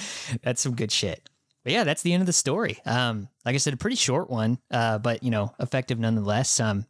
[0.43, 1.29] that's some good shit.
[1.65, 2.79] But yeah, that's the end of the story.
[2.85, 6.59] Um, like I said, a pretty short one, uh, but you know, effective nonetheless.
[6.59, 6.87] Um,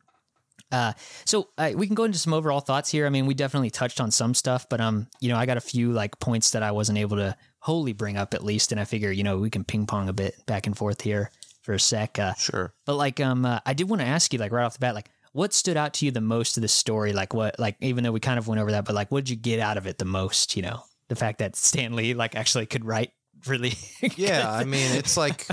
[0.70, 0.94] uh,
[1.26, 3.04] so uh, we can go into some overall thoughts here.
[3.04, 5.60] I mean, we definitely touched on some stuff, but um, you know, I got a
[5.60, 8.84] few like points that I wasn't able to wholly bring up at least, and I
[8.84, 11.78] figure you know we can ping pong a bit back and forth here for a
[11.78, 12.18] sec.
[12.18, 12.72] Uh, Sure.
[12.86, 14.94] but like, um, uh, I did want to ask you, like, right off the bat,
[14.94, 17.12] like, what stood out to you the most of the story?
[17.12, 19.30] Like, what, like, even though we kind of went over that, but like, what did
[19.30, 20.56] you get out of it the most?
[20.56, 23.12] You know, the fact that Stan Lee like actually could write
[23.46, 23.74] really.
[24.16, 25.46] Yeah, I mean, it's like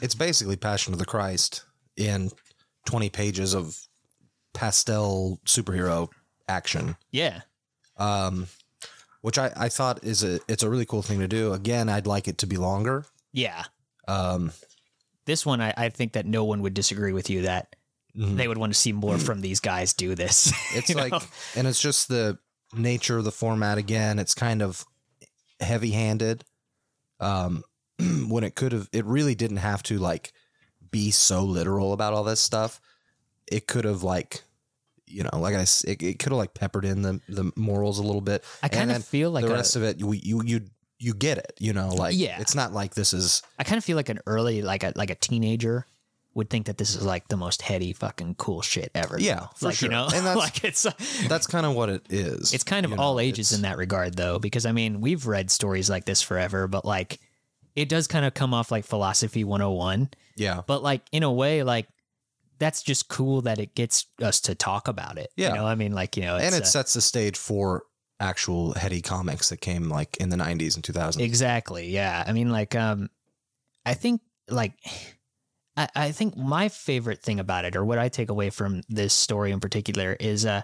[0.00, 1.64] it's basically Passion of the Christ
[1.96, 2.30] in
[2.86, 3.78] 20 pages of
[4.52, 6.08] pastel superhero
[6.48, 6.96] action.
[7.10, 7.40] yeah,
[7.96, 8.46] Um
[9.22, 11.52] which I, I thought is a it's a really cool thing to do.
[11.54, 13.06] Again, I'd like it to be longer.
[13.32, 13.64] yeah.
[14.06, 14.52] Um
[15.24, 17.74] This one, I, I think that no one would disagree with you that
[18.16, 18.36] mhm.
[18.36, 20.52] they would want to see more from these guys do this.
[20.74, 21.20] it's like know?
[21.56, 22.38] and it's just the
[22.74, 24.18] nature of the format again.
[24.18, 24.84] It's kind of
[25.60, 26.44] heavy-handed.
[27.20, 27.62] Um
[28.28, 30.32] when it could have it really didn't have to like
[30.90, 32.80] be so literal about all this stuff.
[33.50, 34.42] It could have like
[35.06, 38.02] you know, like I, it, it could have like peppered in the the morals a
[38.02, 38.44] little bit.
[38.62, 40.60] I kind of feel like the a, rest of it you you you
[40.98, 42.40] you get it, you know, like Yeah.
[42.40, 45.10] it's not like this is I kind of feel like an early, like a like
[45.10, 45.86] a teenager
[46.34, 49.18] would think that this is like the most heady, fucking cool shit ever.
[49.20, 49.86] Yeah, for like sure.
[49.86, 50.82] you know, And that's- like it's
[51.28, 52.52] that's kind of what it is.
[52.52, 55.26] it's kind of you know, all ages in that regard though because i mean we've
[55.26, 57.20] read stories like this forever but like
[57.76, 60.62] it does kind of come off like philosophy 101 Yeah.
[60.66, 61.86] but like in a way like
[62.58, 65.48] that's just cool that it gets us to talk about it Yeah.
[65.50, 67.82] you know i mean like you know it's, and it uh, sets the stage for
[68.20, 71.20] actual heady comics that came like in the 90s and 2000s.
[71.20, 73.08] exactly yeah i mean like um
[73.84, 74.72] i think like
[75.76, 79.12] I, I think my favorite thing about it or what i take away from this
[79.12, 80.62] story in particular is uh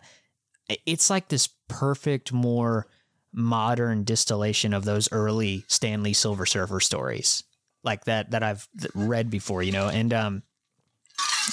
[0.86, 2.86] it's like this perfect more
[3.32, 7.44] modern distillation of those early stan lee silver surfer stories
[7.84, 9.88] like that that i've read before you know?
[9.88, 10.42] And um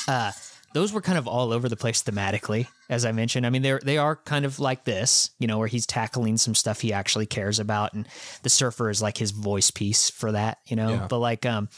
[0.08, 0.32] uh
[0.74, 3.46] those were kind of all over the place thematically as i mentioned.
[3.46, 6.54] I mean they're they are kind of like this you know where he's tackling some
[6.56, 8.08] stuff he actually cares about and
[8.44, 10.90] the surfer is like his voice piece for that you know?
[10.90, 11.08] Yeah.
[11.08, 11.70] but like um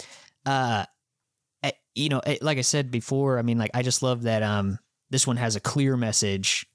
[0.46, 0.86] uh
[2.00, 4.80] you know eh, like i said before i mean like i just love that um
[5.10, 6.66] this one has a clear message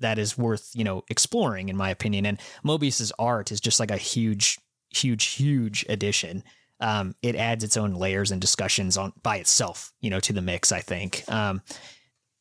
[0.00, 2.26] that is worth you know exploring in my opinion.
[2.26, 4.58] And Moebius's art is just like a huge,
[4.90, 6.44] huge, huge addition.
[6.80, 10.42] Um, it adds its own layers and discussions on by itself, you know, to the
[10.42, 10.72] mix.
[10.72, 11.24] I think.
[11.28, 11.62] Um,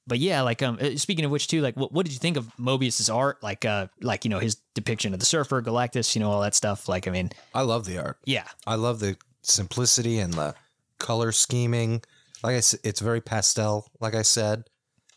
[0.05, 2.35] but yeah, like um, uh, speaking of which too, like what, what did you think
[2.35, 3.41] of Moebius's art?
[3.41, 6.55] Like uh, like you know his depiction of the Surfer, Galactus, you know all that
[6.55, 6.89] stuff.
[6.89, 8.17] Like I mean, I love the art.
[8.25, 10.55] yeah, I love the simplicity and the
[10.99, 12.01] color scheming.
[12.43, 14.65] Like I said, it's very pastel, like I said,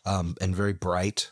[0.05, 1.31] um, and very bright,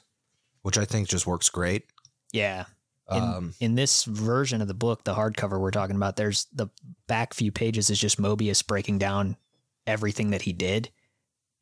[0.62, 1.86] which I think just works great.
[2.34, 2.66] yeah.
[3.12, 6.70] In, Um, in this version of the book, the hardcover we're talking about, there's the
[7.06, 9.38] back few pages is just Moebius breaking down
[9.86, 10.90] everything that he did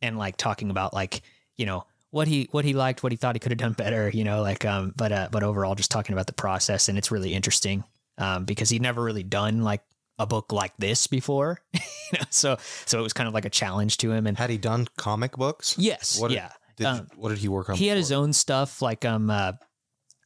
[0.01, 1.21] and like talking about like,
[1.57, 4.09] you know, what he what he liked, what he thought he could have done better,
[4.09, 7.11] you know, like um but uh but overall just talking about the process and it's
[7.11, 7.83] really interesting.
[8.17, 9.81] Um because he'd never really done like
[10.23, 11.59] a book like this before.
[11.73, 11.79] you
[12.13, 14.57] know, so so it was kind of like a challenge to him and had he
[14.57, 15.75] done comic books?
[15.77, 16.49] yes, What did- yeah.
[16.75, 17.75] Did, Um, what did he work on?
[17.75, 19.51] he had his own stuff like um uh,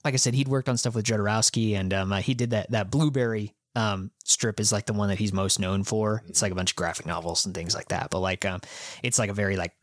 [0.05, 2.71] like I said he'd worked on stuff with Jodorowsky and um uh, he did that
[2.71, 6.53] that blueberry um strip is like the one that he's most known for it's like
[6.53, 8.61] a bunch of graphic novels and things like that but like um
[9.03, 9.73] it's like a very like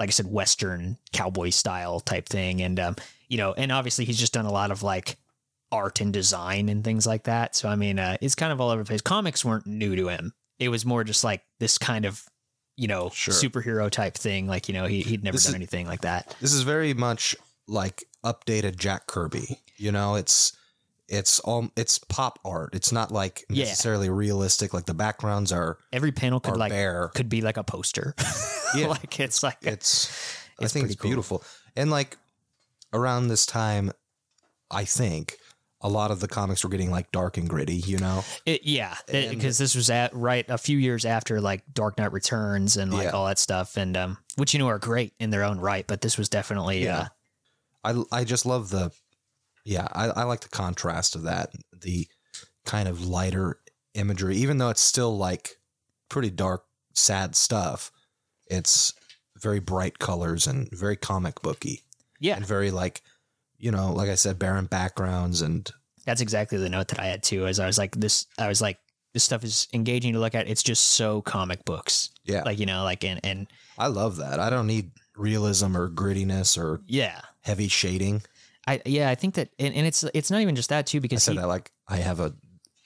[0.00, 2.96] like I said western cowboy style type thing and um
[3.28, 5.16] you know and obviously he's just done a lot of like
[5.72, 8.70] art and design and things like that so I mean uh it's kind of all
[8.70, 12.04] over the place comics weren't new to him it was more just like this kind
[12.04, 12.22] of
[12.76, 13.34] you know Sure.
[13.34, 16.36] superhero type thing like you know he, he'd never This done is- anything like that
[16.40, 17.34] This is very much
[17.66, 19.60] like updated Jack Kirby.
[19.76, 20.56] You know, it's
[21.08, 22.74] it's all it's pop art.
[22.74, 23.64] It's not like Yeah.
[23.64, 24.72] necessarily realistic.
[24.74, 27.08] Like the backgrounds are every panel could like bare.
[27.14, 28.14] could be like a poster.
[28.76, 28.86] Yeah.
[28.88, 30.10] like it's like It's
[30.60, 31.08] I It's think it's cool.
[31.10, 31.44] beautiful.
[31.76, 32.16] And like
[32.92, 33.92] around this time,
[34.70, 35.36] I think
[35.82, 37.76] a lot of the comics were getting like dark and gritty.
[37.76, 41.98] You know, it, yeah, because this was at right a few years after like Dark
[41.98, 43.10] Knight Returns and like Yeah.
[43.10, 46.00] all that stuff, and um, which you know are great in their own right, but
[46.00, 47.08] this was definitely Yeah.
[47.84, 48.92] uh, I I just love the
[49.64, 52.06] yeah I, I like the contrast of that the
[52.64, 53.58] kind of lighter
[53.94, 55.56] imagery even though it's still like
[56.08, 56.64] pretty dark
[56.94, 57.90] sad stuff
[58.48, 58.92] it's
[59.36, 61.82] very bright colors and very comic booky
[62.20, 63.02] yeah, and very like
[63.62, 65.70] you know like I said barren backgrounds and
[66.04, 67.46] that's exactly the note that I had too.
[67.46, 68.78] As I was like this, I was like
[69.14, 70.48] this stuff is engaging to look at.
[70.48, 73.46] It's just so comic books, yeah like you know, like and and
[73.78, 77.20] I love that I don't need realism or grittiness or yeah.
[77.42, 78.22] heavy shading
[78.66, 81.18] I yeah, I think that, and, and it's it's not even just that too because
[81.18, 82.34] I said he, that like I have a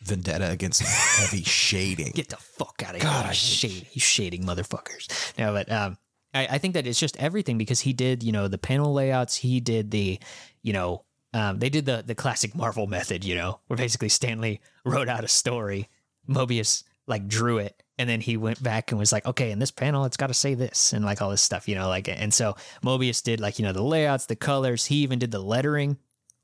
[0.03, 0.83] vendetta against
[1.21, 3.31] heavy shading Get the fuck out of God, here!
[3.31, 5.37] I you hate you shading motherfuckers.
[5.39, 5.99] No, but um,
[6.33, 9.37] I, I think that it's just everything because he did, you know, the panel layouts.
[9.37, 10.19] He did the,
[10.67, 14.41] you know, um, they did the the classic Marvel method, you know, where basically Stan
[14.41, 15.89] Lee wrote out a story,
[16.29, 19.71] Moebius like drew it, and then he went back and was like, okay, in this
[19.71, 22.35] panel, it's got to say this and like all this stuff, you know, like, and
[22.35, 24.87] so Moebius did like you know the layouts, the colors.
[24.87, 25.99] He even did the lettering,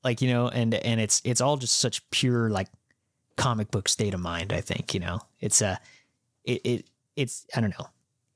[0.04, 2.68] like you know, and and it's it's all just such pure like
[3.36, 4.52] comic book state of mind.
[4.52, 5.80] I think you know it's a
[6.44, 7.88] it, it it's I don't know.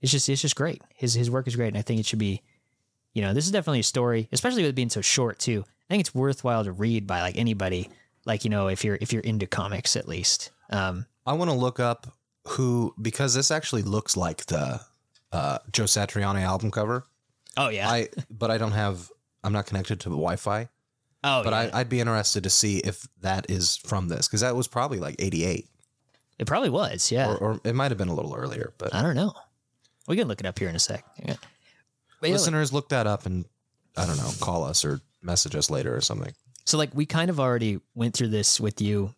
[0.03, 0.83] It's just it's just great.
[0.97, 2.43] His his work is great, and I think it should be.
[3.13, 5.65] You know, this is definitely a story, especially with it being so short too.
[5.89, 7.91] I think it's worthwhile to read by like anybody,
[8.25, 10.51] like you know, if you're if you're into comics at least.
[10.71, 12.13] Um, I want to look up
[12.49, 14.81] who because this actually looks like the
[15.33, 17.05] uh, Joe Satriani album cover.
[17.57, 19.11] oh yeah, I but I don't have.
[19.45, 20.69] I'm not connected to the Wi-Fi,
[21.23, 21.71] oh but yeah.
[21.73, 24.99] I, I'd be interested to see if that is from this because that was probably
[24.99, 25.69] like '88,
[26.41, 27.13] it probably was.
[27.13, 28.73] Yeah, or, or it might have been a little earlier.
[28.77, 29.35] But I don't know.
[30.09, 31.05] We can look it up here in a sec.
[31.25, 31.37] Yeah,
[32.23, 33.45] listeners, look that up and
[33.97, 36.33] I don't know, call us or message us later or something.
[36.65, 39.15] So like we kind of already went through this with you,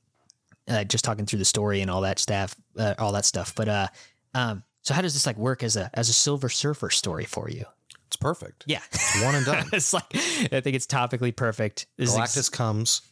[0.69, 3.55] uh, just talking through the story and all that stuff, uh, all that stuff.
[3.55, 3.87] But uh,
[4.35, 7.49] um, so how does this like work as a as a Silver Surfer story for
[7.49, 7.65] you?
[8.07, 8.65] It's perfect.
[8.67, 9.67] Yeah, It's one and done.
[9.73, 11.87] it's like I think it's topically perfect.
[11.97, 13.03] This is ex- Galactus comes.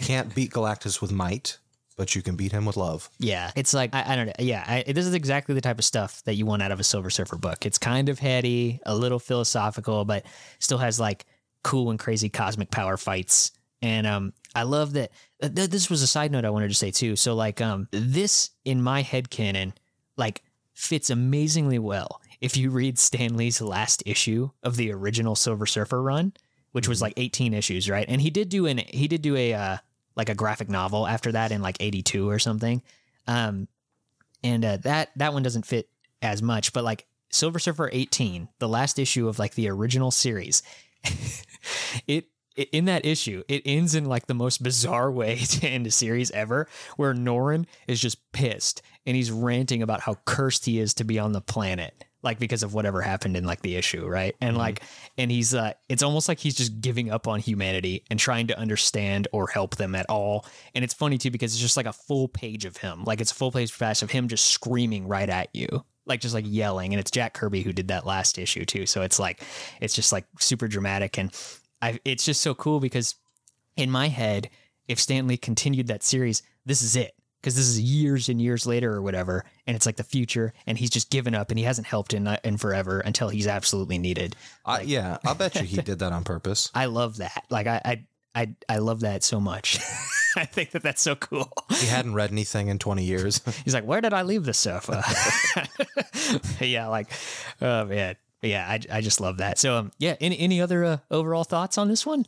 [0.00, 1.58] Can't beat Galactus with might,
[1.96, 3.08] but you can beat him with love.
[3.20, 4.32] yeah, it's like I, I don't know.
[4.40, 6.84] Yeah, I, this is exactly the type of stuff that you want out of a
[6.84, 7.64] Silver Surfer book.
[7.66, 10.24] It's kind of heady, a little philosophical, but
[10.58, 11.26] still has like
[11.62, 13.52] cool and crazy cosmic power fights.
[13.82, 15.12] And um, I love that.
[15.40, 17.16] th- th- this was a side note I wanted to say too.
[17.16, 19.74] So like um, this in my head canon
[20.16, 20.42] like
[20.74, 26.02] fits amazingly well if you read Stan Lee's last issue of the original Silver Surfer
[26.02, 26.32] run,
[26.72, 28.06] which was like 18 issues, right?
[28.08, 29.76] And he did do an he did do a uh,
[30.16, 32.82] like a graphic novel after that in like 82 or something.
[33.26, 33.68] Um,
[34.42, 35.88] and uh, that that one doesn't fit
[36.22, 40.62] as much, but like Silver Surfer 18, the last issue of like the original series,
[42.06, 42.26] it
[42.72, 46.30] in that issue, it ends in like the most bizarre way to end a series
[46.32, 51.04] ever, where Norrin is just pissed and he's ranting about how cursed he is to
[51.04, 52.04] be on the planet.
[52.20, 54.34] like because of whatever happened in like the issue, right?
[54.40, 54.58] And Mhm.
[54.58, 54.82] like,
[55.16, 58.58] and he's uh, it's almost like he's just giving up on humanity and trying to
[58.58, 60.44] understand or help them at all.
[60.74, 63.30] And it's funny too because it's just like a full page of him, like it's
[63.30, 66.92] a full page flash of him just screaming right at you, like just like yelling.
[66.92, 69.42] And it's Jack Kirby who did that last issue too, so it's like
[69.80, 71.32] it's just like super dramatic and
[71.80, 73.14] I it's just so cool because
[73.76, 74.50] in my head,
[74.88, 77.14] if Stan Lee continued that series, this is it.
[77.40, 80.76] Because this is years and years later or whatever, and it's like the future, and
[80.76, 84.34] he's just given up, and he hasn't helped in in forever until he's absolutely needed.
[84.66, 86.68] I, yeah, I'll bet you he did that on purpose.
[86.74, 87.44] I love that.
[87.48, 88.04] Like I I
[88.34, 89.78] I, I love that so much.
[90.36, 91.50] I think that that's so cool.
[91.70, 93.40] He hadn't read anything in 20 years.
[93.64, 95.02] He's like, where did I leave this sofa?
[96.60, 97.10] yeah, like,
[97.60, 99.58] oh man, yeah, I, I just love that.
[99.58, 102.26] So um, yeah, any any other uh, overall thoughts on this one?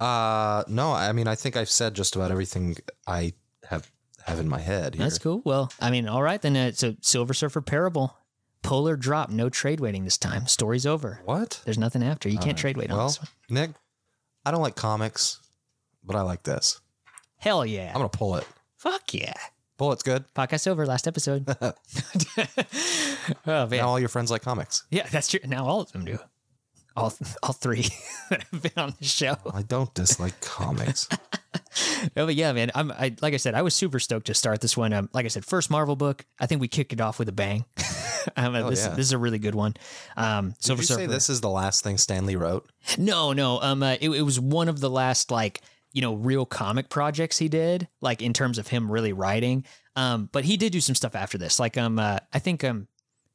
[0.00, 2.76] Uh no, I mean I think I've said just about everything
[3.06, 3.34] I
[3.68, 3.88] have
[4.24, 5.04] have in my head here.
[5.04, 5.42] That's cool.
[5.44, 6.56] Well, I mean, all right then.
[6.56, 8.16] Uh, it's a Silver Surfer parable.
[8.62, 10.46] Polar drop, no trade waiting this time.
[10.46, 11.20] Story's over.
[11.24, 11.60] What?
[11.64, 12.28] There's nothing after.
[12.28, 12.56] You can't Alright.
[12.58, 13.28] trade wait on Well, this one.
[13.50, 13.70] Nick,
[14.46, 15.40] I don't like comics,
[16.04, 16.80] but I like this.
[17.38, 17.88] Hell yeah.
[17.88, 18.46] I'm gonna pull it.
[18.78, 19.34] Fuck yeah.
[19.78, 20.24] Pull it's good.
[20.34, 20.86] Podcast over.
[20.86, 21.46] Last episode.
[21.62, 21.72] oh
[23.46, 23.70] man.
[23.70, 24.84] Now all your friends like comics.
[24.90, 25.40] Yeah, that's true.
[25.46, 26.18] Now all of them do.
[26.94, 27.86] All all three
[28.30, 29.36] that have been on the show.
[29.52, 31.08] I don't dislike comics.
[32.14, 32.70] No, but yeah, man.
[32.74, 34.92] I'm I, like I said, I was super stoked to start this one.
[34.92, 36.26] Um, like I said, first Marvel book.
[36.38, 37.64] I think we kicked it off with a bang.
[38.36, 38.90] um, Oh, this yeah.
[38.90, 39.74] this is a really good one.
[40.18, 41.00] Um, Did Silver you Surfer.
[41.00, 42.70] say this is the last thing Stan Lee wrote?
[42.98, 43.58] No, no.
[43.62, 45.62] Um, uh, it, it was one of the last like
[45.92, 49.64] you know real comic projects he did, like in terms of him really writing.
[49.96, 51.60] Um, but he did do some stuff after this.
[51.60, 52.88] Like um, uh, I think um,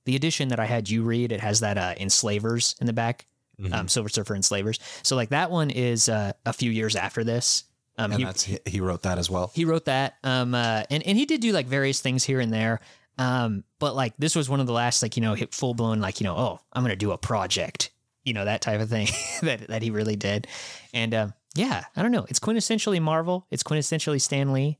[0.05, 3.25] the edition that I had you read, it has that uh, enslavers in the back,
[3.59, 3.73] Mhm.
[3.73, 4.79] um, Silver Surfer enslavers.
[5.03, 7.63] So like that one is uh, a few years after this.
[7.97, 9.51] Um, and he, that's he, he wrote that as well.
[9.55, 10.15] he wrote that.
[10.23, 12.79] Um, uh, and and he did do like various things here and there.
[13.17, 15.99] Um, but like this was one of the last like you know hit full blown
[15.99, 17.89] like you know oh I'm gonna do a project
[18.23, 19.07] you know that type of thing
[19.41, 20.45] that that he really did.
[20.93, 22.25] And um, yeah, I don't know.
[22.29, 23.45] It's quintessentially Marvel.
[23.51, 24.77] It's quintessentially Stan Lee,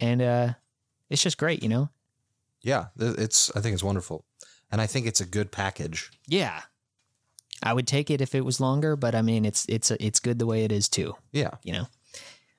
[0.00, 0.52] and uh,
[1.10, 1.62] it's just great.
[1.62, 1.90] You know.
[2.62, 4.24] Yeah, it's I think it's wonderful.
[4.70, 6.10] And I think it's a good package.
[6.26, 6.62] Yeah.
[7.62, 10.38] I would take it if it was longer, but I mean, it's it's it's good
[10.38, 11.14] the way it is too.
[11.32, 11.50] Yeah.
[11.62, 11.86] you know.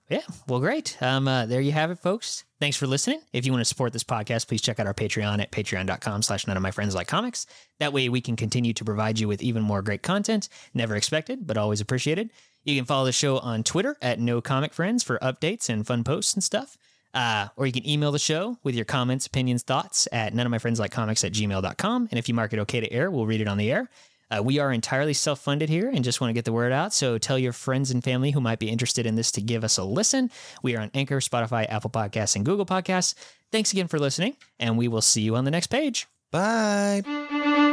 [0.09, 0.95] Yeah, well, great.
[1.01, 2.45] Um, uh, there you have it, folks.
[2.61, 3.19] Thanks for listening.
[3.33, 6.47] If you want to support this podcast, please check out our Patreon at patreon.com slash
[6.47, 7.45] none of my friends like comics.
[7.79, 10.47] That way we can continue to provide you with even more great content.
[10.73, 12.29] Never expected, but always appreciated.
[12.67, 16.03] You can follow the show on Twitter at no comic friends for updates and fun
[16.03, 16.77] posts and stuff.
[17.13, 20.51] Uh, or you can email the show with your comments, opinions, thoughts at none of
[20.51, 22.07] my friends like comics at gmail.com.
[22.11, 23.89] And if you mark it okay to air, we'll read it on the air.
[24.29, 26.91] Uh, we are entirely self funded here and just want to get the word out.
[26.91, 29.77] So tell your friends and family who might be interested in this to give us
[29.77, 30.29] a listen.
[30.61, 33.15] We are on Anchor, Spotify, Apple Podcasts, and Google Podcasts.
[33.49, 36.05] Thanks again for listening, and we will see you on the next page.
[36.33, 37.66] Bye.